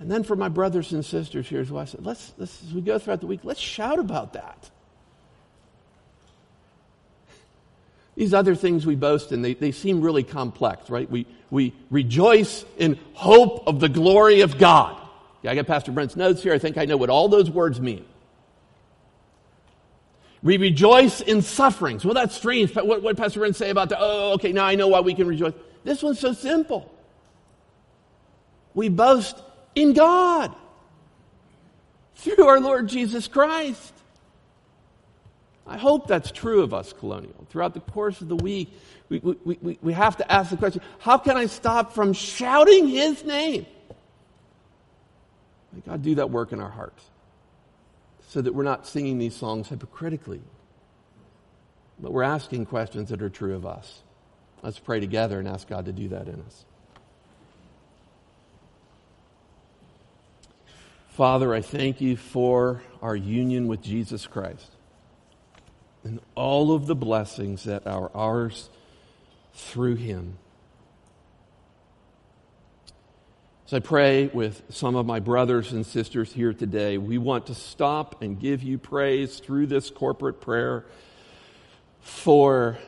And 0.00 0.10
then 0.10 0.24
for 0.24 0.34
my 0.34 0.48
brothers 0.48 0.92
and 0.92 1.04
sisters, 1.04 1.48
here's 1.48 1.70
what 1.70 1.82
I 1.82 1.84
said. 1.84 2.04
Let's, 2.04 2.32
let's, 2.36 2.64
as 2.64 2.74
we 2.74 2.80
go 2.80 2.98
throughout 2.98 3.20
the 3.20 3.28
week, 3.28 3.40
let's 3.44 3.60
shout 3.60 4.00
about 4.00 4.32
that. 4.32 4.70
These 8.16 8.32
other 8.32 8.54
things 8.54 8.86
we 8.86 8.96
boast 8.96 9.30
in, 9.30 9.42
they, 9.42 9.54
they 9.54 9.72
seem 9.72 10.00
really 10.00 10.24
complex, 10.24 10.88
right? 10.88 11.08
We, 11.08 11.26
we 11.50 11.74
rejoice 11.90 12.64
in 12.78 12.98
hope 13.12 13.64
of 13.66 13.78
the 13.78 13.90
glory 13.90 14.40
of 14.40 14.58
God. 14.58 15.00
Yeah, 15.42 15.50
I 15.50 15.54
got 15.54 15.66
Pastor 15.66 15.92
Brent's 15.92 16.16
notes 16.16 16.42
here. 16.42 16.54
I 16.54 16.58
think 16.58 16.78
I 16.78 16.86
know 16.86 16.96
what 16.96 17.10
all 17.10 17.28
those 17.28 17.50
words 17.50 17.78
mean. 17.78 18.04
We 20.42 20.56
rejoice 20.56 21.20
in 21.20 21.42
sufferings. 21.42 22.04
Well, 22.04 22.14
that's 22.14 22.34
strange. 22.34 22.74
What, 22.74 23.02
what 23.02 23.16
Pastor 23.16 23.40
Brent 23.40 23.56
say 23.56 23.68
about 23.68 23.90
that? 23.90 23.98
Oh, 24.00 24.32
okay, 24.34 24.52
now 24.52 24.64
I 24.64 24.76
know 24.76 24.88
why 24.88 25.00
we 25.00 25.14
can 25.14 25.26
rejoice. 25.26 25.54
This 25.84 26.02
one's 26.02 26.18
so 26.18 26.32
simple. 26.32 26.90
We 28.72 28.88
boast 28.88 29.36
in 29.74 29.92
God 29.92 30.54
through 32.16 32.46
our 32.46 32.60
Lord 32.60 32.88
Jesus 32.88 33.28
Christ. 33.28 33.92
I 35.66 35.76
hope 35.78 36.06
that's 36.06 36.30
true 36.30 36.62
of 36.62 36.72
us, 36.72 36.92
Colonial. 36.92 37.46
Throughout 37.50 37.74
the 37.74 37.80
course 37.80 38.20
of 38.20 38.28
the 38.28 38.36
week, 38.36 38.72
we, 39.08 39.18
we, 39.18 39.58
we, 39.60 39.78
we 39.82 39.92
have 39.92 40.16
to 40.18 40.32
ask 40.32 40.50
the 40.50 40.56
question 40.56 40.80
how 40.98 41.18
can 41.18 41.36
I 41.36 41.46
stop 41.46 41.92
from 41.92 42.12
shouting 42.12 42.88
His 42.88 43.24
name? 43.24 43.66
May 45.72 45.80
God 45.80 46.02
do 46.02 46.14
that 46.16 46.30
work 46.30 46.52
in 46.52 46.60
our 46.60 46.70
hearts 46.70 47.02
so 48.28 48.40
that 48.40 48.54
we're 48.54 48.62
not 48.62 48.86
singing 48.86 49.18
these 49.18 49.34
songs 49.34 49.68
hypocritically, 49.68 50.40
but 51.98 52.12
we're 52.12 52.22
asking 52.22 52.66
questions 52.66 53.10
that 53.10 53.20
are 53.20 53.30
true 53.30 53.54
of 53.54 53.66
us. 53.66 54.02
Let's 54.62 54.78
pray 54.78 55.00
together 55.00 55.38
and 55.38 55.48
ask 55.48 55.68
God 55.68 55.86
to 55.86 55.92
do 55.92 56.08
that 56.08 56.28
in 56.28 56.40
us. 56.42 56.64
Father, 61.08 61.52
I 61.54 61.60
thank 61.60 62.00
you 62.00 62.16
for 62.16 62.82
our 63.00 63.16
union 63.16 63.68
with 63.68 63.82
Jesus 63.82 64.26
Christ 64.26 64.75
and 66.06 66.20
all 66.36 66.72
of 66.72 66.86
the 66.86 66.94
blessings 66.94 67.64
that 67.64 67.84
are 67.84 68.12
ours 68.14 68.70
through 69.54 69.96
him. 69.96 70.38
So 73.66 73.78
I 73.78 73.80
pray 73.80 74.28
with 74.28 74.62
some 74.68 74.94
of 74.94 75.04
my 75.04 75.18
brothers 75.18 75.72
and 75.72 75.84
sisters 75.84 76.32
here 76.32 76.52
today, 76.52 76.98
we 76.98 77.18
want 77.18 77.46
to 77.46 77.54
stop 77.56 78.22
and 78.22 78.38
give 78.38 78.62
you 78.62 78.78
praise 78.78 79.40
through 79.40 79.66
this 79.66 79.90
corporate 79.90 80.40
prayer 80.40 80.84
for 82.00 82.78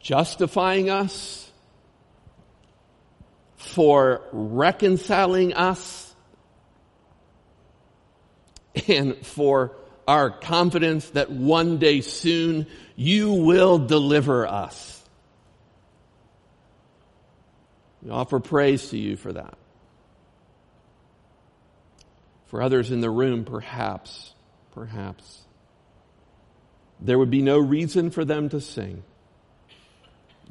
justifying 0.00 0.88
us, 0.88 1.50
for 3.56 4.22
reconciling 4.32 5.52
us, 5.52 6.14
and 8.88 9.14
for 9.26 9.72
our 10.06 10.30
confidence 10.30 11.10
that 11.10 11.30
one 11.30 11.78
day 11.78 12.00
soon 12.00 12.66
you 12.94 13.32
will 13.32 13.78
deliver 13.78 14.46
us. 14.46 15.02
We 18.02 18.10
offer 18.10 18.38
praise 18.38 18.90
to 18.90 18.98
you 18.98 19.16
for 19.16 19.32
that. 19.32 19.58
For 22.46 22.62
others 22.62 22.92
in 22.92 23.00
the 23.00 23.10
room, 23.10 23.44
perhaps, 23.44 24.32
perhaps, 24.72 25.42
there 27.00 27.18
would 27.18 27.30
be 27.30 27.42
no 27.42 27.58
reason 27.58 28.10
for 28.10 28.24
them 28.24 28.48
to 28.50 28.60
sing. 28.60 29.02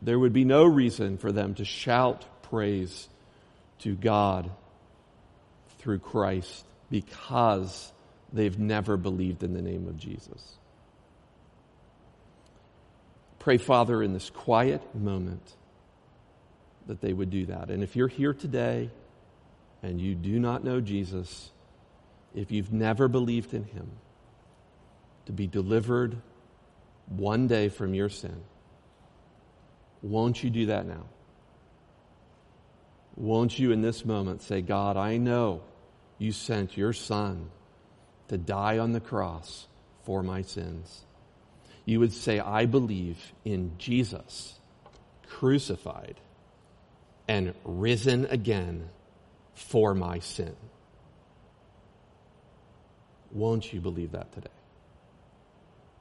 There 0.02 0.20
would 0.20 0.34
be 0.34 0.44
no 0.44 0.66
reason 0.66 1.18
for 1.18 1.32
them 1.32 1.56
to 1.56 1.66
shout 1.66 2.26
praise 2.44 3.08
to 3.80 3.96
God 3.96 4.52
through 5.80 6.00
Christ 6.00 6.66
because 6.92 7.92
they've 8.36 8.60
never 8.60 8.98
believed 8.98 9.44
in 9.44 9.54
the 9.54 9.62
name 9.62 9.88
of 9.88 9.98
Jesus. 9.98 10.58
Pray, 13.40 13.58
Father, 13.58 14.04
in 14.04 14.14
this 14.14 14.30
quiet 14.30 14.82
moment 14.94 15.56
that 16.88 17.02
they 17.02 17.14
would 17.14 17.30
do 17.30 17.46
that. 17.46 17.70
And 17.70 17.82
if 17.82 17.96
you're 17.96 18.08
here 18.08 18.34
today 18.34 18.90
and 19.82 20.02
you 20.02 20.16
do 20.16 20.40
not 20.40 20.64
know 20.64 20.82
Jesus, 20.82 21.52
if 22.36 22.52
you've 22.52 22.74
never 22.74 23.08
believed 23.08 23.54
in 23.54 23.64
him, 23.64 23.90
to 25.26 25.32
be 25.32 25.48
delivered 25.48 26.18
one 27.08 27.48
day 27.48 27.70
from 27.70 27.94
your 27.94 28.10
sin, 28.10 28.44
won't 30.02 30.44
you 30.44 30.50
do 30.50 30.68
that 30.68 30.86
now? 30.86 31.06
Won't 33.16 33.58
you 33.58 33.72
in 33.72 33.82
this 33.82 34.06
moment 34.06 34.42
say, 34.42 34.62
God, 34.62 34.98
I 34.98 35.18
know 35.18 35.62
you 36.20 36.32
sent 36.32 36.78
your 36.78 36.94
son 36.94 37.50
to 38.28 38.38
die 38.38 38.78
on 38.80 38.92
the 38.92 39.00
cross 39.00 39.68
for 40.04 40.24
my 40.24 40.42
sins. 40.42 41.04
You 41.86 42.00
would 42.00 42.14
say, 42.14 42.40
I 42.40 42.66
believe 42.66 43.34
in 43.44 43.74
Jesus, 43.78 44.60
crucified 45.28 46.20
and 47.28 47.54
risen 47.64 48.26
again 48.26 48.90
for 49.54 49.94
my 49.94 50.20
sin. 50.20 50.56
Won't 53.32 53.74
you 53.74 53.82
believe 53.82 54.12
that 54.14 54.32
today? 54.32 54.48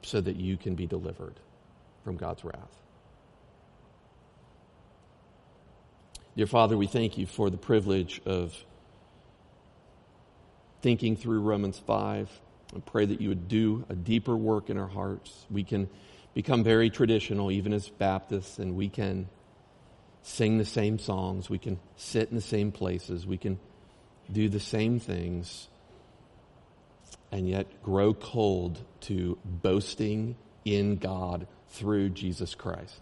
So 0.01 0.21
that 0.21 0.35
you 0.35 0.57
can 0.57 0.75
be 0.75 0.85
delivered 0.85 1.35
from 2.03 2.17
God's 2.17 2.43
wrath. 2.43 2.81
Dear 6.37 6.47
Father, 6.47 6.77
we 6.77 6.87
thank 6.87 7.17
you 7.17 7.25
for 7.25 7.49
the 7.49 7.57
privilege 7.57 8.21
of 8.25 8.53
thinking 10.85 11.15
through 11.15 11.39
Romans 11.39 11.79
5. 11.79 12.29
I 12.75 12.79
pray 12.81 13.07
that 13.07 13.19
you 13.19 13.29
would 13.29 13.47
do 13.47 13.83
a 13.89 13.95
deeper 13.95 14.37
work 14.37 14.69
in 14.69 14.77
our 14.77 14.87
hearts. 14.87 15.47
We 15.49 15.63
can 15.63 15.89
become 16.35 16.63
very 16.63 16.91
traditional, 16.91 17.49
even 17.49 17.73
as 17.73 17.89
Baptists, 17.89 18.59
and 18.59 18.75
we 18.75 18.89
can 18.89 19.27
sing 20.21 20.59
the 20.59 20.63
same 20.65 20.99
songs. 20.99 21.49
We 21.49 21.57
can 21.57 21.79
sit 21.95 22.29
in 22.29 22.35
the 22.35 22.41
same 22.41 22.71
places. 22.71 23.25
We 23.25 23.39
can 23.39 23.57
do 24.31 24.47
the 24.47 24.59
same 24.59 24.99
things 24.99 25.69
and 27.31 27.49
yet 27.49 27.81
grow 27.81 28.13
cold 28.13 28.79
to 29.01 29.39
boasting 29.43 30.35
in 30.65 30.97
God 30.97 31.47
through 31.69 32.09
Jesus 32.09 32.53
Christ. 32.53 33.01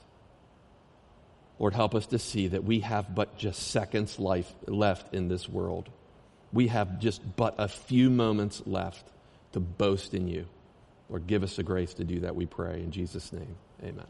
Lord, 1.59 1.73
help 1.73 1.95
us 1.95 2.05
to 2.07 2.17
see 2.17 2.47
that 2.47 2.63
we 2.63 2.79
have 2.79 3.13
but 3.13 3.37
just 3.37 3.71
seconds 3.71 4.19
life 4.19 4.53
left 4.67 5.13
in 5.13 5.27
this 5.27 5.49
world 5.49 5.89
we 6.53 6.67
have 6.67 6.99
just 6.99 7.35
but 7.35 7.55
a 7.57 7.67
few 7.67 8.09
moments 8.09 8.61
left 8.65 9.11
to 9.51 9.59
boast 9.59 10.13
in 10.13 10.27
you. 10.27 10.45
Lord, 11.09 11.27
give 11.27 11.43
us 11.43 11.55
the 11.57 11.63
grace 11.63 11.93
to 11.95 12.03
do 12.03 12.21
that, 12.21 12.35
we 12.35 12.45
pray. 12.45 12.81
In 12.81 12.91
Jesus' 12.91 13.33
name, 13.33 13.55
amen. 13.83 14.07